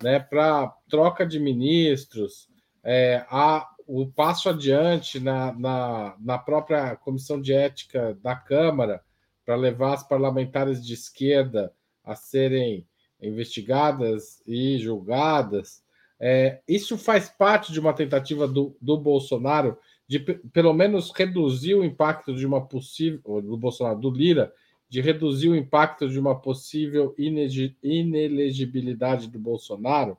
[0.00, 2.48] né, para troca de ministros,
[2.84, 9.02] é, a, o passo adiante na, na, na própria comissão de ética da Câmara
[9.44, 11.72] para levar as parlamentares de esquerda
[12.08, 12.86] a serem
[13.20, 15.82] investigadas e julgadas.
[16.18, 19.76] É, isso faz parte de uma tentativa do, do Bolsonaro
[20.08, 24.50] de pelo menos reduzir o impacto de uma possível do Bolsonaro do Lira
[24.88, 30.16] de reduzir o impacto de uma possível inelegibilidade do Bolsonaro.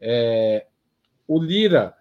[0.00, 0.66] É,
[1.26, 1.96] o Lira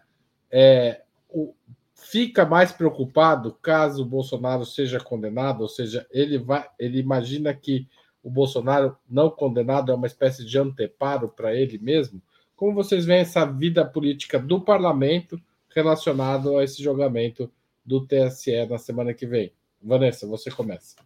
[0.51, 1.55] é, o,
[1.95, 7.87] fica mais preocupado caso o Bolsonaro seja condenado, ou seja, ele vai, ele imagina que
[8.27, 12.21] o Bolsonaro não condenado é uma espécie de anteparo para ele mesmo?
[12.57, 15.41] Como vocês veem essa vida política do parlamento
[15.73, 17.49] relacionado a esse julgamento
[17.85, 19.53] do TSE na semana que vem?
[19.81, 20.97] Vanessa, você começa.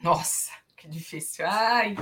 [0.00, 1.44] Nossa, que difícil.
[1.48, 1.96] Ai.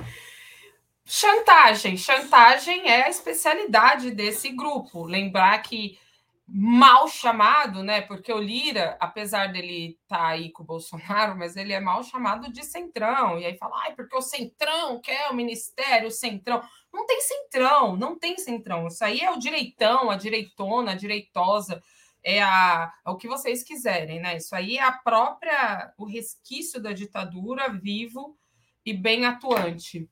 [1.07, 1.97] Chantagem.
[1.97, 5.05] Chantagem é a especialidade desse grupo.
[5.05, 5.99] Lembrar que
[6.53, 8.01] mal chamado, né?
[8.01, 12.03] Porque o Lira, apesar dele estar tá aí com o Bolsonaro, mas ele é mal
[12.03, 13.39] chamado de centrão.
[13.39, 16.61] E aí fala, ai, porque o centrão quer o ministério, o centrão.
[16.93, 18.89] Não tem centrão, não tem centrão.
[18.89, 21.81] Isso aí é o direitão, a direitona, a direitosa,
[22.25, 24.37] é, a, é o que vocês quiserem, né?
[24.37, 28.37] Isso aí é a própria, o resquício da ditadura vivo
[28.85, 30.09] e bem atuante.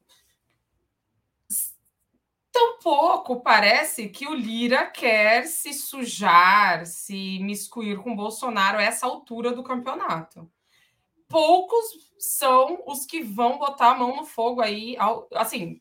[2.59, 9.53] Tampouco parece que o Lira quer se sujar, se miscuir com Bolsonaro a essa altura
[9.53, 10.51] do campeonato.
[11.29, 14.97] Poucos são os que vão botar a mão no fogo aí,
[15.35, 15.81] assim,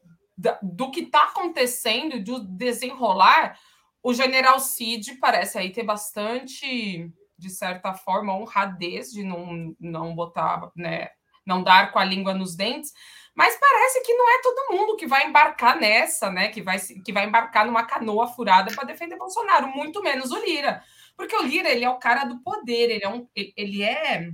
[0.61, 3.57] do que está acontecendo, do desenrolar.
[4.03, 10.71] O general Cid parece aí ter bastante, de certa forma, honradez de não, não botar,
[10.75, 11.09] né,
[11.47, 12.93] não dar com a língua nos dentes,
[13.37, 16.49] mas parece que não é todo mundo que vai embarcar nessa, né?
[16.49, 20.83] Que vai, que vai embarcar numa canoa furada para defender Bolsonaro, muito menos o Lira.
[21.15, 24.31] Porque o Lira, ele é o cara do poder, ele é, um, ele é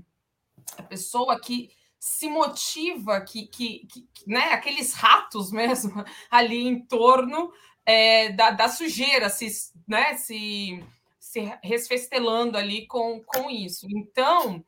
[0.77, 7.51] a pessoa que se motiva, que, que, que né, aqueles ratos mesmo ali em torno
[7.85, 9.47] é, da, da sujeira, se,
[9.85, 10.81] né, se,
[11.19, 13.85] se resfestelando ali com, com isso.
[13.89, 14.63] Então,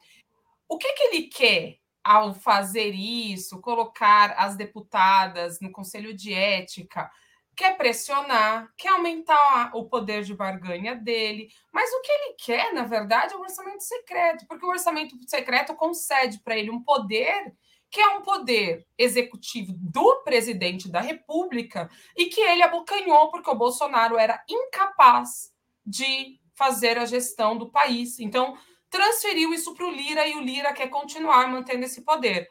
[0.68, 1.85] o que, que ele quer?
[2.06, 7.10] Ao fazer isso, colocar as deputadas no conselho de ética,
[7.58, 12.84] quer pressionar, quer aumentar o poder de barganha dele, mas o que ele quer, na
[12.84, 17.52] verdade, é o orçamento secreto, porque o orçamento secreto concede para ele um poder
[17.90, 23.56] que é um poder executivo do presidente da República e que ele abocanhou porque o
[23.56, 25.52] Bolsonaro era incapaz
[25.84, 28.20] de fazer a gestão do país.
[28.20, 28.58] Então,
[28.96, 32.48] transferiu isso para o Lira e o Lira quer continuar mantendo esse poder.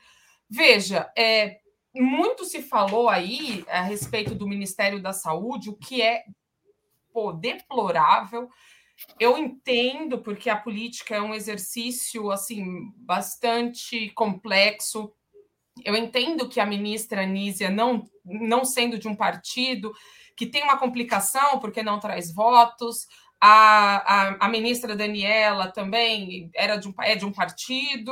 [0.49, 1.59] Veja, é,
[1.95, 6.25] muito se falou aí a respeito do Ministério da Saúde, o que é
[7.15, 8.51] pô, deplorável.
[9.19, 15.11] Eu entendo porque a política é um exercício assim bastante complexo.
[15.83, 19.93] Eu entendo que a ministra Anísia, não, não sendo de um partido,
[20.37, 23.07] que tem uma complicação porque não traz votos,
[23.47, 28.11] a, a, a, ministra Daniela também era de um, é de um partido,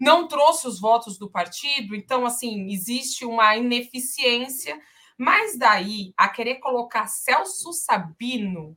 [0.00, 4.76] não trouxe os votos do partido, então, assim, existe uma ineficiência,
[5.16, 8.76] mas daí a querer colocar Celso Sabino,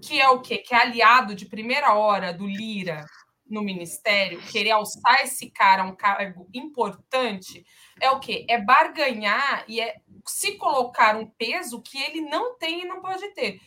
[0.00, 0.58] que é o quê?
[0.58, 3.04] Que é aliado de primeira hora do Lira
[3.44, 7.66] no ministério, querer alçar esse cara a um cargo importante,
[8.00, 8.46] é o quê?
[8.48, 13.26] É barganhar e é se colocar um peso que ele não tem e não pode
[13.34, 13.60] ter.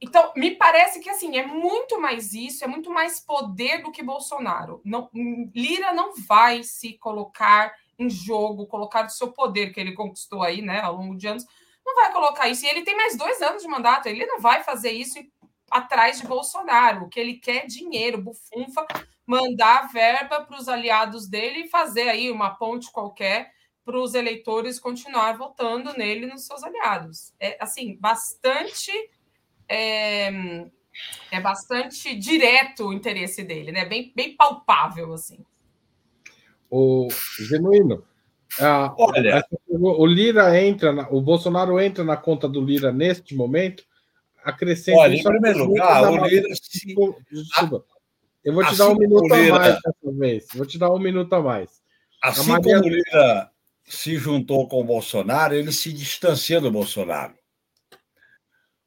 [0.00, 4.02] Então, me parece que assim é muito mais isso, é muito mais poder do que
[4.02, 4.80] Bolsonaro.
[4.84, 5.10] Não,
[5.54, 10.62] Lira não vai se colocar em jogo, colocar o seu poder que ele conquistou aí,
[10.62, 11.44] né, ao longo de anos,
[11.84, 12.64] não vai colocar isso.
[12.64, 15.18] E ele tem mais dois anos de mandato, ele não vai fazer isso
[15.70, 17.04] atrás de Bolsonaro.
[17.04, 18.86] O que ele quer é dinheiro, bufunfa,
[19.26, 23.52] mandar verba para os aliados dele e fazer aí uma ponte qualquer
[23.84, 27.32] para os eleitores continuar votando nele nos seus aliados.
[27.40, 28.92] É assim, bastante
[29.68, 30.30] é,
[31.30, 33.84] é bastante direto o interesse dele, né?
[33.84, 35.38] Bem, bem palpável, assim.
[36.70, 37.08] O
[37.48, 38.04] genuíno.
[38.60, 43.84] Ah, Olha, o Lira entra, na, o Bolsonaro entra na conta do Lira neste momento,
[44.42, 44.98] acrescenta.
[44.98, 46.48] Olha, em primeiro lugar, o Lira.
[46.54, 46.94] Se...
[47.30, 47.84] Desculpa,
[48.42, 49.54] eu vou te assim dar um minuto Lira...
[49.54, 50.46] a mais dessa vez.
[50.54, 51.82] Vou te dar um minuto a mais.
[52.22, 52.76] Assim a Maria...
[52.76, 53.50] como o Lira
[53.84, 57.37] se juntou com o Bolsonaro, ele se distancia do Bolsonaro.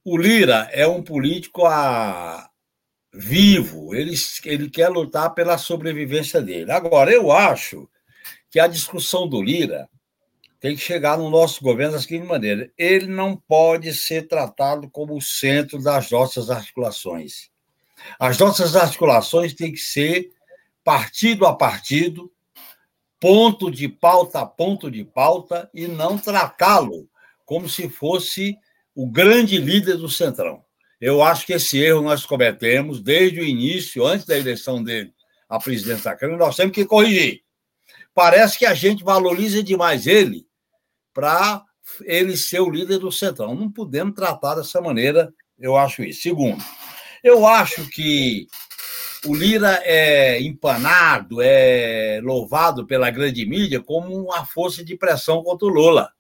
[0.04, 2.49] O Lira é um político a...
[3.14, 6.72] vivo, ele, ele quer lutar pela sobrevivência dele.
[6.72, 7.88] Agora, eu acho
[8.49, 9.88] que a discussão do Lira
[10.60, 15.16] tem que chegar no nosso governo da seguinte maneira: ele não pode ser tratado como
[15.16, 17.49] o centro das nossas articulações.
[18.20, 20.32] As nossas articulações têm que ser
[20.84, 22.32] partido a partido,
[23.20, 27.08] ponto de pauta a ponto de pauta, e não tratá-lo
[27.45, 28.58] como se fosse
[28.96, 30.64] o grande líder do Centrão.
[31.00, 35.12] Eu acho que esse erro nós cometemos desde o início, antes da eleição dele
[35.50, 37.42] à presidência da Câmara, nós temos que corrigir.
[38.14, 40.46] Parece que a gente valoriza demais ele
[41.14, 41.64] para
[42.04, 43.56] ele ser o líder do Centrão.
[43.56, 46.22] Não podemos tratar dessa maneira, eu acho isso.
[46.22, 46.64] Segundo,
[47.24, 48.48] eu acho que
[49.26, 55.68] o Lira é empanado, é louvado pela grande mídia como uma força de pressão contra
[55.68, 56.12] o Lula.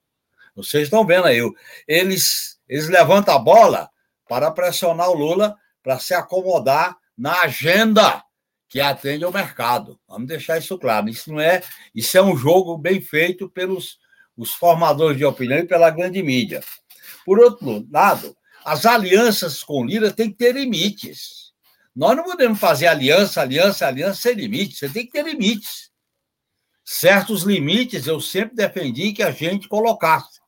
[0.55, 1.39] Vocês estão vendo aí,
[1.87, 3.89] eles eles levantam a bola
[4.29, 8.23] para pressionar o Lula para se acomodar na agenda
[8.69, 9.99] que atende ao mercado.
[10.07, 11.09] Vamos deixar isso claro.
[11.09, 11.61] Isso não é,
[11.93, 13.99] isso é um jogo bem feito pelos
[14.37, 16.63] os formadores de opinião e pela grande mídia.
[17.25, 21.51] Por outro lado, as alianças com Lira têm que ter limites.
[21.93, 24.79] Nós não podemos fazer aliança, aliança, aliança sem limites.
[24.79, 25.91] Você tem que ter limites.
[26.85, 30.40] Certos limites eu sempre defendi que a gente colocasse.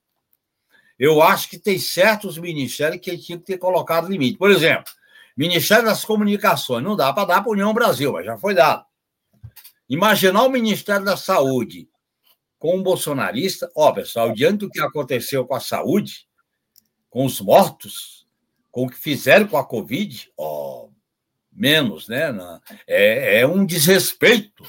[0.97, 4.37] Eu acho que tem certos ministérios que tinham que ter colocado limite.
[4.37, 4.91] Por exemplo,
[5.35, 6.83] Ministério das Comunicações.
[6.83, 8.85] Não dá para dar para a União Brasil, mas já foi dado.
[9.89, 11.89] Imaginar o Ministério da Saúde
[12.57, 13.69] com um bolsonarista.
[13.75, 16.27] Ó, pessoal, diante do que aconteceu com a saúde,
[17.09, 18.25] com os mortos,
[18.71, 20.87] com o que fizeram com a Covid, ó,
[21.51, 22.33] menos, né?
[22.87, 24.63] É, é um desrespeito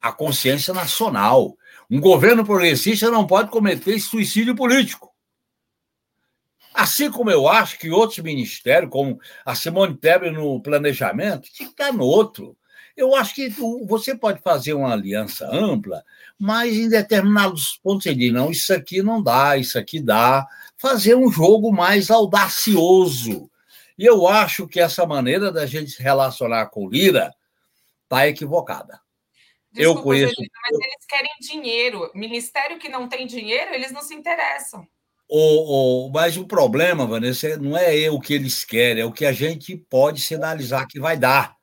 [0.00, 1.56] à consciência nacional.
[1.90, 5.05] Um governo progressista não pode cometer suicídio político.
[6.76, 11.72] Assim como eu acho que outros ministérios, como a Simone Tebet no planejamento, tinha que
[11.72, 12.54] estar no outro.
[12.94, 13.48] Eu acho que
[13.86, 16.04] você pode fazer uma aliança ampla,
[16.38, 20.46] mas em determinados pontos você diz, não, isso aqui não dá, isso aqui dá.
[20.76, 23.50] Fazer um jogo mais audacioso.
[23.98, 27.34] E eu acho que essa maneira da gente se relacionar com Lira
[28.04, 29.00] está equivocada.
[29.72, 30.34] Desculpa, eu conheço.
[30.38, 32.10] mas eles querem dinheiro.
[32.14, 34.86] Ministério que não tem dinheiro, eles não se interessam.
[35.28, 39.24] O, o, mas o problema, Vanessa, não é o que eles querem, é o que
[39.24, 41.56] a gente pode sinalizar que vai dar.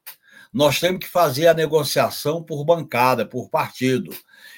[0.53, 4.15] Nós temos que fazer a negociação por bancada, por partido.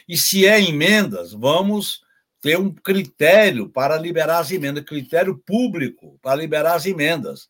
[0.09, 2.01] E se é emendas, vamos
[2.41, 7.47] ter um critério para liberar as emendas, critério público para liberar as emendas.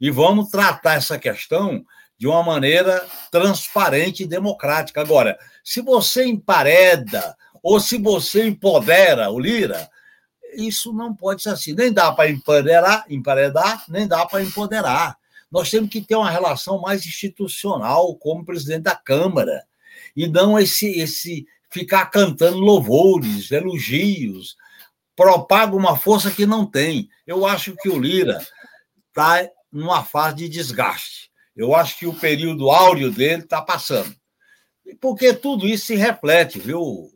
[0.00, 1.84] E vamos tratar essa questão
[2.16, 5.00] de uma maneira transparente e democrática.
[5.00, 9.89] Agora, se você empareda ou se você empodera o Lira,
[10.54, 11.74] isso não pode ser assim.
[11.74, 15.16] Nem dá para emparedar, emparedar, nem dá para empoderar.
[15.50, 19.64] Nós temos que ter uma relação mais institucional como presidente da Câmara
[20.16, 24.56] e não esse esse ficar cantando louvores, elogios,
[25.14, 27.08] propaga uma força que não tem.
[27.26, 28.44] Eu acho que o Lira
[29.08, 31.30] está numa fase de desgaste.
[31.56, 34.14] Eu acho que o período áureo dele está passando.
[35.00, 37.12] Porque tudo isso se reflete, viu?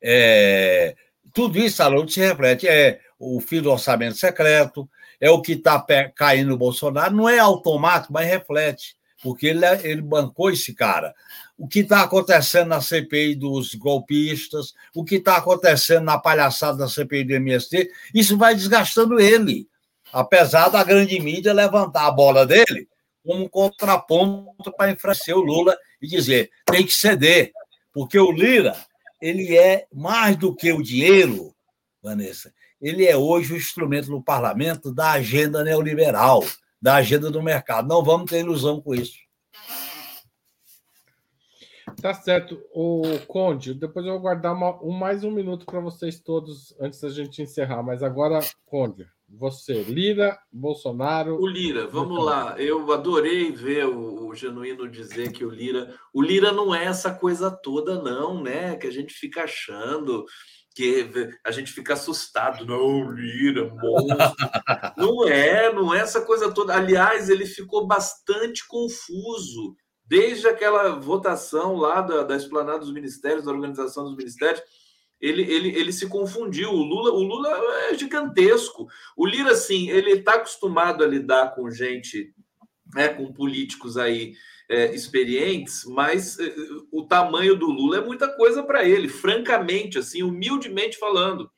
[0.00, 0.94] É,
[1.32, 2.66] tudo isso, Haroldo, se reflete.
[2.66, 4.88] É o fim do orçamento secreto,
[5.20, 9.80] é o que está caindo no Bolsonaro, não é automático, mas reflete, porque ele, é,
[9.82, 11.12] ele bancou esse cara.
[11.56, 16.88] O que está acontecendo na CPI dos golpistas, o que está acontecendo na palhaçada da
[16.88, 19.66] CPI do MST, isso vai desgastando ele,
[20.12, 22.88] apesar da grande mídia levantar a bola dele
[23.26, 27.52] como um contraponto para enfraquecer o Lula e dizer tem que ceder,
[27.92, 28.74] porque o Lira
[29.20, 31.54] ele é mais do que o dinheiro,
[32.02, 32.52] Vanessa.
[32.80, 36.44] Ele é hoje o instrumento no parlamento da agenda neoliberal,
[36.80, 37.88] da agenda do mercado.
[37.88, 39.18] Não vamos ter ilusão com isso.
[42.00, 42.62] Tá certo.
[42.72, 47.00] O Conde, depois eu vou guardar uma, um, mais um minuto para vocês todos antes
[47.00, 47.82] da gente encerrar.
[47.82, 51.40] Mas agora, Conde, você, Lira, Bolsonaro.
[51.40, 52.54] O Lira, vamos lá.
[52.58, 55.94] Eu adorei ver o, o, Genuíno dizer que o Lira.
[56.14, 58.76] O Lira não é essa coisa toda, não, né?
[58.76, 60.24] Que a gente fica achando,
[60.74, 61.10] que
[61.44, 62.64] a gente fica assustado.
[62.64, 64.16] Não, Lira, monstro.
[64.96, 66.74] não é, não é essa coisa toda.
[66.74, 69.76] Aliás, ele ficou bastante confuso
[70.06, 74.62] desde aquela votação lá da, da esplanada dos ministérios, da organização dos ministérios
[75.20, 76.70] ele, ele, ele se confundiu.
[76.70, 77.48] O Lula, o Lula
[77.90, 78.86] é gigantesco.
[79.16, 82.32] O Lira, assim, ele está acostumado a lidar com gente,
[82.94, 84.34] né, com políticos aí
[84.68, 86.54] é, experientes, mas é,
[86.92, 91.50] o tamanho do Lula é muita coisa para ele, francamente, assim, humildemente falando.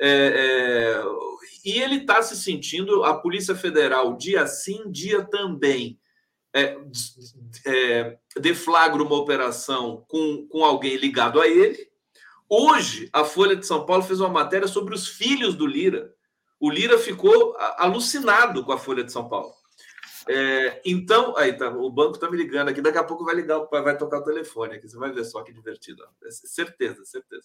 [0.00, 1.32] É, é
[1.64, 5.98] e ele está se sentindo, a Polícia Federal, dia sim, dia também,
[6.54, 6.76] é,
[7.64, 11.88] é, deflagra uma operação com, com alguém ligado a ele,
[12.54, 16.12] Hoje, a Folha de São Paulo fez uma matéria sobre os filhos do Lira.
[16.60, 19.54] O Lira ficou alucinado com a Folha de São Paulo.
[20.28, 23.58] É, então, aí tá, o banco está me ligando aqui, daqui a pouco vai ligar,
[23.70, 26.04] vai tocar o telefone aqui, você vai ver só que divertido.
[26.22, 27.44] É certeza, certeza.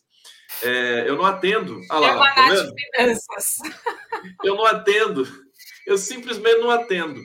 [0.62, 1.80] É, eu não atendo.
[1.90, 2.50] Ah lá, lá tá
[4.44, 5.26] Eu não atendo.
[5.86, 7.22] Eu simplesmente não atendo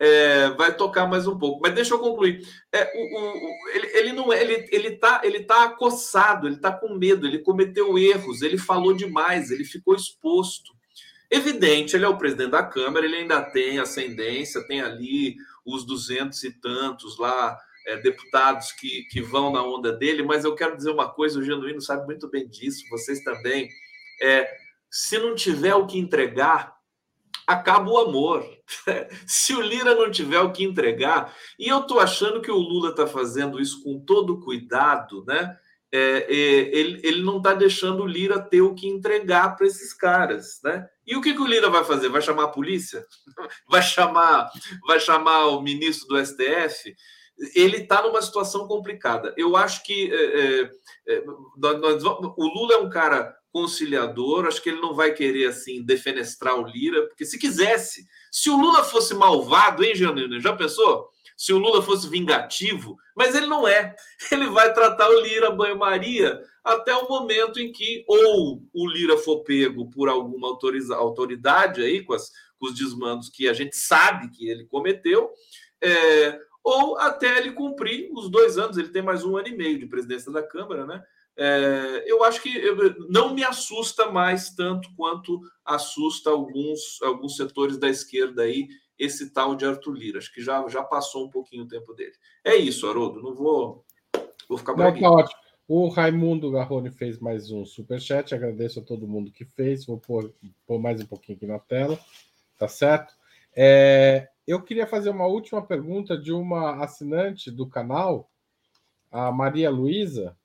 [0.00, 1.60] é, vai tocar mais um pouco.
[1.62, 2.40] Mas deixa eu concluir.
[2.72, 6.72] É, o, o, ele, ele, não é, ele ele está ele tá acossado, ele está
[6.72, 10.72] com medo, ele cometeu erros, ele falou demais, ele ficou exposto.
[11.30, 16.42] Evidente, ele é o presidente da Câmara, ele ainda tem ascendência, tem ali os duzentos
[16.42, 20.90] e tantos lá é, deputados que, que vão na onda dele, mas eu quero dizer
[20.90, 23.68] uma coisa, o Genuíno sabe muito bem disso, vocês também.
[24.20, 24.50] É,
[24.90, 26.74] se não tiver o que entregar,
[27.52, 28.44] acaba o amor.
[29.26, 32.90] Se o Lira não tiver o que entregar, e eu estou achando que o Lula
[32.90, 35.56] está fazendo isso com todo cuidado, né?
[35.92, 36.34] é, é,
[36.78, 40.88] ele, ele não está deixando o Lira ter o que entregar para esses caras, né?
[41.04, 42.08] E o que, que o Lira vai fazer?
[42.08, 43.04] Vai chamar a polícia?
[43.68, 44.50] Vai chamar,
[44.86, 46.94] vai chamar o ministro do STF?
[47.54, 49.32] Ele está numa situação complicada.
[49.36, 50.70] Eu acho que é, é,
[51.08, 51.24] é
[51.56, 56.58] nós, o Lula é um cara conciliador, acho que ele não vai querer assim defenestrar
[56.58, 60.40] o Lira, porque se quisesse, se o Lula fosse malvado, hein, Janine?
[60.40, 61.10] Já pensou?
[61.40, 63.96] se o Lula fosse vingativo, mas ele não é.
[64.30, 69.42] Ele vai tratar o Lira banho-maria até o momento em que ou o Lira for
[69.42, 70.54] pego por alguma
[70.94, 75.30] autoridade aí, com, as, com os desmandos que a gente sabe que ele cometeu,
[75.82, 78.76] é, ou até ele cumprir os dois anos.
[78.76, 81.02] Ele tem mais um ano e meio de presidência da Câmara, né?
[81.42, 82.52] É, eu acho que
[83.08, 88.68] não me assusta mais tanto quanto assusta alguns, alguns setores da esquerda aí
[88.98, 90.18] esse tal de Arthur Lira.
[90.18, 92.12] Acho que já, já passou um pouquinho o tempo dele.
[92.44, 93.22] É isso, Haroldo.
[93.22, 93.86] Não vou,
[94.46, 95.40] vou ficar Não, tá ótimo.
[95.66, 98.34] O Raimundo Garrone fez mais um superchat.
[98.34, 99.86] Agradeço a todo mundo que fez.
[99.86, 100.34] Vou pôr,
[100.66, 101.98] pôr mais um pouquinho aqui na tela.
[102.58, 103.14] Tá certo?
[103.56, 108.30] É, eu queria fazer uma última pergunta de uma assinante do canal,
[109.10, 110.36] a Maria Luísa,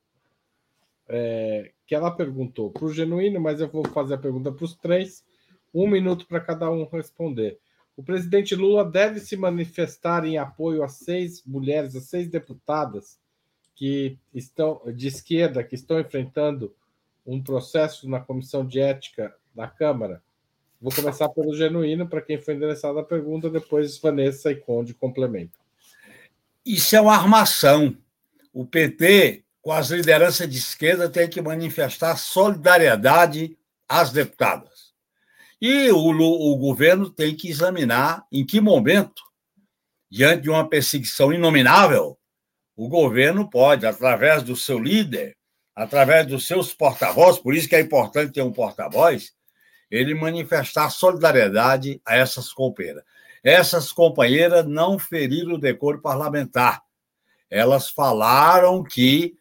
[1.08, 4.74] é, que ela perguntou para o Genuíno, mas eu vou fazer a pergunta para os
[4.74, 5.24] três,
[5.72, 7.58] um minuto para cada um responder.
[7.96, 13.18] O presidente Lula deve se manifestar em apoio a seis mulheres, a seis deputadas
[13.74, 16.74] que estão de esquerda que estão enfrentando
[17.26, 20.22] um processo na comissão de ética da Câmara.
[20.80, 25.60] Vou começar pelo genuíno para quem foi endereçada a pergunta, depois Vanessa e Conde complementam.
[26.64, 27.96] Isso é uma armação.
[28.52, 33.58] O PT, com as lideranças de esquerda, tem que manifestar solidariedade
[33.88, 34.94] às deputadas.
[35.60, 39.20] E o, o governo tem que examinar em que momento,
[40.08, 42.16] diante de uma perseguição inominável,
[42.76, 45.36] o governo pode, através do seu líder,
[45.74, 49.32] através dos seus porta-vozes, por isso que é importante ter um porta-voz,
[49.90, 53.02] ele manifestar solidariedade a essas companheiras.
[53.42, 56.84] Essas companheiras não feriram o decoro parlamentar.
[57.50, 59.36] Elas falaram que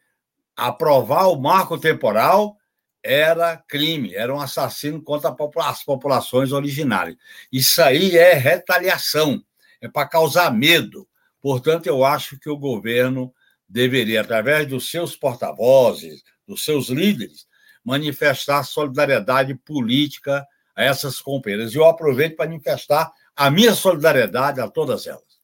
[0.55, 2.57] aprovar o marco temporal
[3.03, 7.17] era crime, era um assassino contra as populações originárias.
[7.51, 9.43] Isso aí é retaliação,
[9.79, 11.07] é para causar medo.
[11.39, 13.31] Portanto, eu acho que o governo
[13.69, 17.45] deveria, através dos seus porta-vozes, dos seus líderes,
[17.83, 20.45] manifestar solidariedade política
[20.75, 21.73] a essas companheiras.
[21.73, 25.34] E eu aproveito para manifestar a minha solidariedade a todas elas.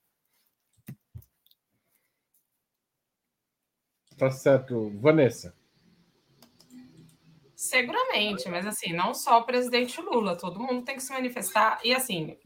[4.22, 4.92] Tá certo.
[5.00, 5.52] Vanessa.
[7.56, 11.80] Seguramente, mas assim, não só o presidente Lula, todo mundo tem que se manifestar.
[11.84, 12.38] E assim,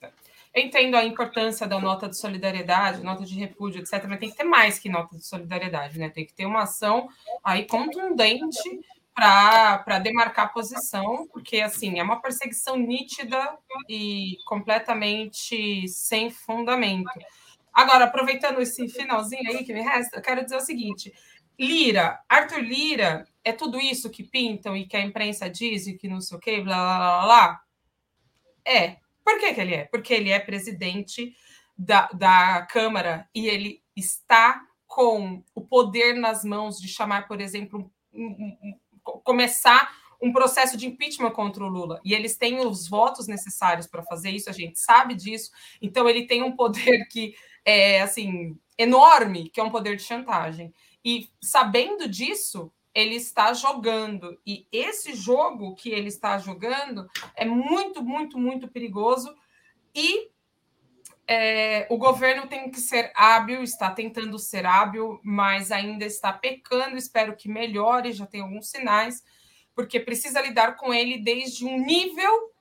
[0.00, 4.36] eu entendo a importância da nota de solidariedade, nota de repúdio, etc., mas tem que
[4.36, 6.08] ter mais que nota de solidariedade, né?
[6.08, 7.08] Tem que ter uma ação
[7.42, 8.80] aí contundente
[9.12, 13.58] para demarcar a posição, porque assim, é uma perseguição nítida
[13.88, 17.10] e completamente sem fundamento.
[17.74, 21.12] Agora, aproveitando esse finalzinho aí que me resta, eu quero dizer o seguinte:
[21.58, 26.08] Lira, Arthur Lira, é tudo isso que pintam e que a imprensa diz e que
[26.08, 27.60] não sei o quê, blá blá blá blá?
[28.64, 28.96] É.
[29.24, 29.84] Por que, que ele é?
[29.84, 31.34] Porque ele é presidente
[31.76, 37.90] da, da Câmara e ele está com o poder nas mãos de chamar, por exemplo,
[38.12, 39.90] um, um, um, começar
[40.22, 42.00] um processo de impeachment contra o Lula.
[42.04, 45.50] E eles têm os votos necessários para fazer isso, a gente sabe disso.
[45.82, 47.34] Então ele tem um poder que
[47.64, 50.72] é assim enorme, que é um poder de chantagem.
[51.04, 54.38] E sabendo disso, ele está jogando.
[54.46, 59.34] E esse jogo que ele está jogando é muito, muito, muito perigoso.
[59.94, 60.30] E
[61.26, 66.96] é, o governo tem que ser hábil, está tentando ser hábil, mas ainda está pecando.
[66.96, 69.24] Espero que melhore, já tem alguns sinais,
[69.74, 72.53] porque precisa lidar com ele desde um nível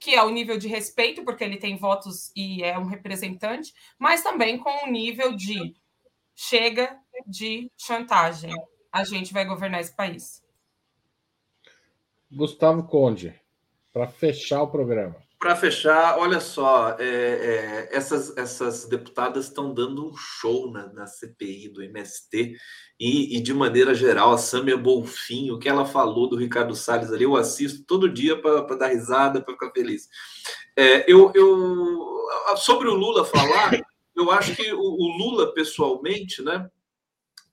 [0.00, 4.22] que é o nível de respeito, porque ele tem votos e é um representante, mas
[4.22, 5.76] também com o nível de
[6.34, 8.50] chega de chantagem.
[8.90, 10.42] A gente vai governar esse país.
[12.32, 13.38] Gustavo Conde,
[13.92, 15.16] para fechar o programa.
[15.40, 21.06] Para fechar, olha só, é, é, essas, essas deputadas estão dando um show na, na
[21.06, 22.58] CPI do MST
[23.00, 27.10] e, e, de maneira geral, a Samia Bonfim, o que ela falou do Ricardo Salles
[27.10, 30.10] ali, eu assisto todo dia para dar risada, para ficar feliz.
[30.76, 33.80] É, eu, eu, sobre o Lula falar,
[34.14, 36.68] eu acho que o, o Lula, pessoalmente, né,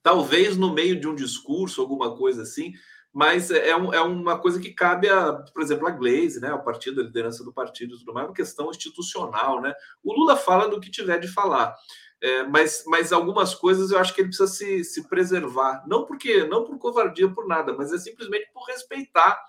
[0.02, 2.70] talvez no meio de um discurso, alguma coisa assim,
[3.12, 6.62] mas é, um, é uma coisa que cabe a, por exemplo, a Glaze, né, ao
[6.62, 9.74] partido, a liderança do partido, tudo mais, uma questão institucional, né?
[10.02, 11.74] O Lula fala do que tiver de falar.
[12.20, 15.84] É, mas, mas algumas coisas eu acho que ele precisa se, se preservar.
[15.86, 19.40] Não porque não por covardia, por nada, mas é simplesmente por respeitar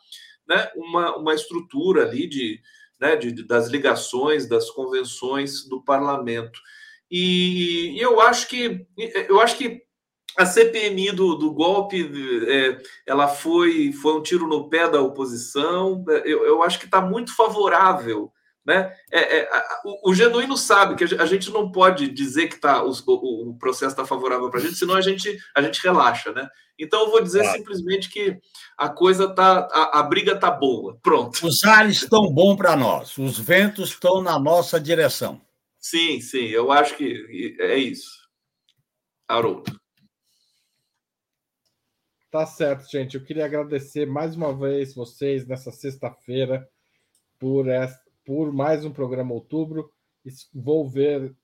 [0.47, 2.61] né, uma, uma estrutura ali de,
[2.99, 6.59] né, de, das ligações, das convenções do parlamento.
[7.09, 8.85] E, e eu acho que
[9.27, 9.83] eu acho que
[10.39, 12.09] a CPMI do, do golpe
[12.47, 16.03] é, ela foi, foi um tiro no pé da oposição.
[16.25, 18.31] Eu, eu acho que está muito favorável
[18.69, 18.95] né?
[19.11, 19.49] É, é,
[19.83, 23.93] o, o, genuíno sabe que a gente não pode dizer que tá, o, o processo
[23.93, 26.31] está favorável para a gente, senão a gente, a gente relaxa.
[26.31, 26.47] Né?
[26.77, 27.57] Então eu vou dizer claro.
[27.57, 28.37] simplesmente que
[28.77, 29.67] a coisa tá.
[29.71, 30.99] A, a briga tá boa.
[31.01, 31.47] Pronto.
[31.47, 35.41] Os ares estão bons para nós, os ventos estão na nossa direção.
[35.79, 38.19] Sim, sim, eu acho que é isso.
[39.27, 39.78] Haroldo.
[42.31, 43.15] Tá certo, gente.
[43.15, 46.67] Eu queria agradecer mais uma vez vocês nessa sexta-feira
[47.39, 47.65] por
[48.23, 49.91] por mais um programa Outubro.
[50.53, 51.35] Vou ver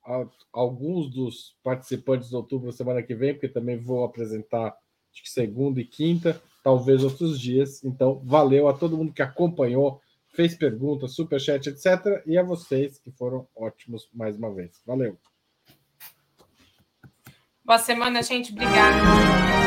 [0.54, 4.78] alguns dos participantes do Outubro semana que vem, porque também vou apresentar
[5.12, 7.84] acho que segunda e quinta, talvez outros dias.
[7.84, 10.00] Então, valeu a todo mundo que acompanhou,
[10.36, 12.22] fez perguntas, superchat, etc.
[12.28, 14.82] E a vocês que foram ótimos mais uma vez.
[14.86, 15.18] Valeu.
[17.64, 18.52] Boa semana, gente.
[18.52, 19.65] Obrigada.